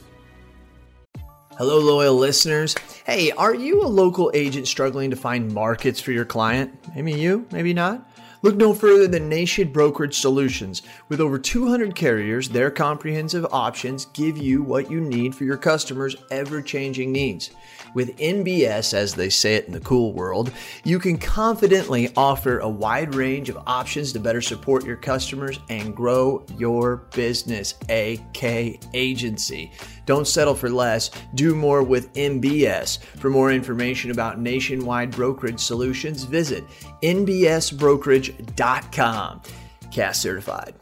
Hello, 1.59 1.81
loyal 1.81 2.15
listeners. 2.15 2.77
Hey, 3.05 3.33
are 3.33 3.53
you 3.53 3.83
a 3.83 3.85
local 3.85 4.31
agent 4.33 4.69
struggling 4.69 5.11
to 5.11 5.17
find 5.17 5.53
markets 5.53 6.01
for 6.01 6.13
your 6.13 6.25
client? 6.25 6.73
Maybe 6.95 7.11
you, 7.11 7.49
maybe 7.51 7.75
not. 7.75 8.09
Look 8.43 8.55
no 8.55 8.73
further 8.73 9.09
than 9.09 9.29
Nation 9.29 9.73
Brokerage 9.73 10.21
Solutions. 10.21 10.83
With 11.09 11.21
over 11.21 11.37
200 11.37 11.97
carriers, 11.97 12.49
their 12.49 12.71
comprehensive 12.71 13.45
options 13.51 14.05
give 14.05 14.39
you 14.39 14.63
what 14.63 14.89
you 14.89 15.01
need 15.01 15.35
for 15.35 15.43
your 15.43 15.57
customers' 15.57 16.15
ever 16.31 16.63
changing 16.63 17.11
needs. 17.11 17.51
With 17.95 18.17
NBS, 18.19 18.95
as 18.95 19.15
they 19.15 19.29
say 19.29 19.57
it 19.57 19.67
in 19.67 19.73
the 19.73 19.81
cool 19.81 20.13
world, 20.13 20.53
you 20.85 21.01
can 21.01 21.19
confidently 21.19 22.13
offer 22.17 22.61
a 22.61 22.69
wide 22.69 23.17
range 23.17 23.49
of 23.49 23.59
options 23.67 24.13
to 24.13 24.21
better 24.21 24.41
support 24.41 24.85
your 24.85 24.97
customers 24.97 25.59
and 25.69 25.97
grow 25.97 26.47
your 26.57 26.99
business, 27.17 27.75
AK 27.89 28.79
Agency. 28.95 29.73
Don't 30.09 30.27
settle 30.27 30.55
for 30.55 30.71
less, 30.71 31.11
do 31.35 31.55
more 31.55 31.83
with 31.83 32.11
NBS. 32.15 32.99
For 33.19 33.29
more 33.29 33.53
information 33.53 34.11
about 34.11 34.41
nationwide 34.41 35.11
brokerage 35.11 35.61
solutions, 35.61 36.23
visit 36.23 36.65
nbsbrokerage.com. 37.03 39.43
CAS 39.91 40.19
certified. 40.19 40.75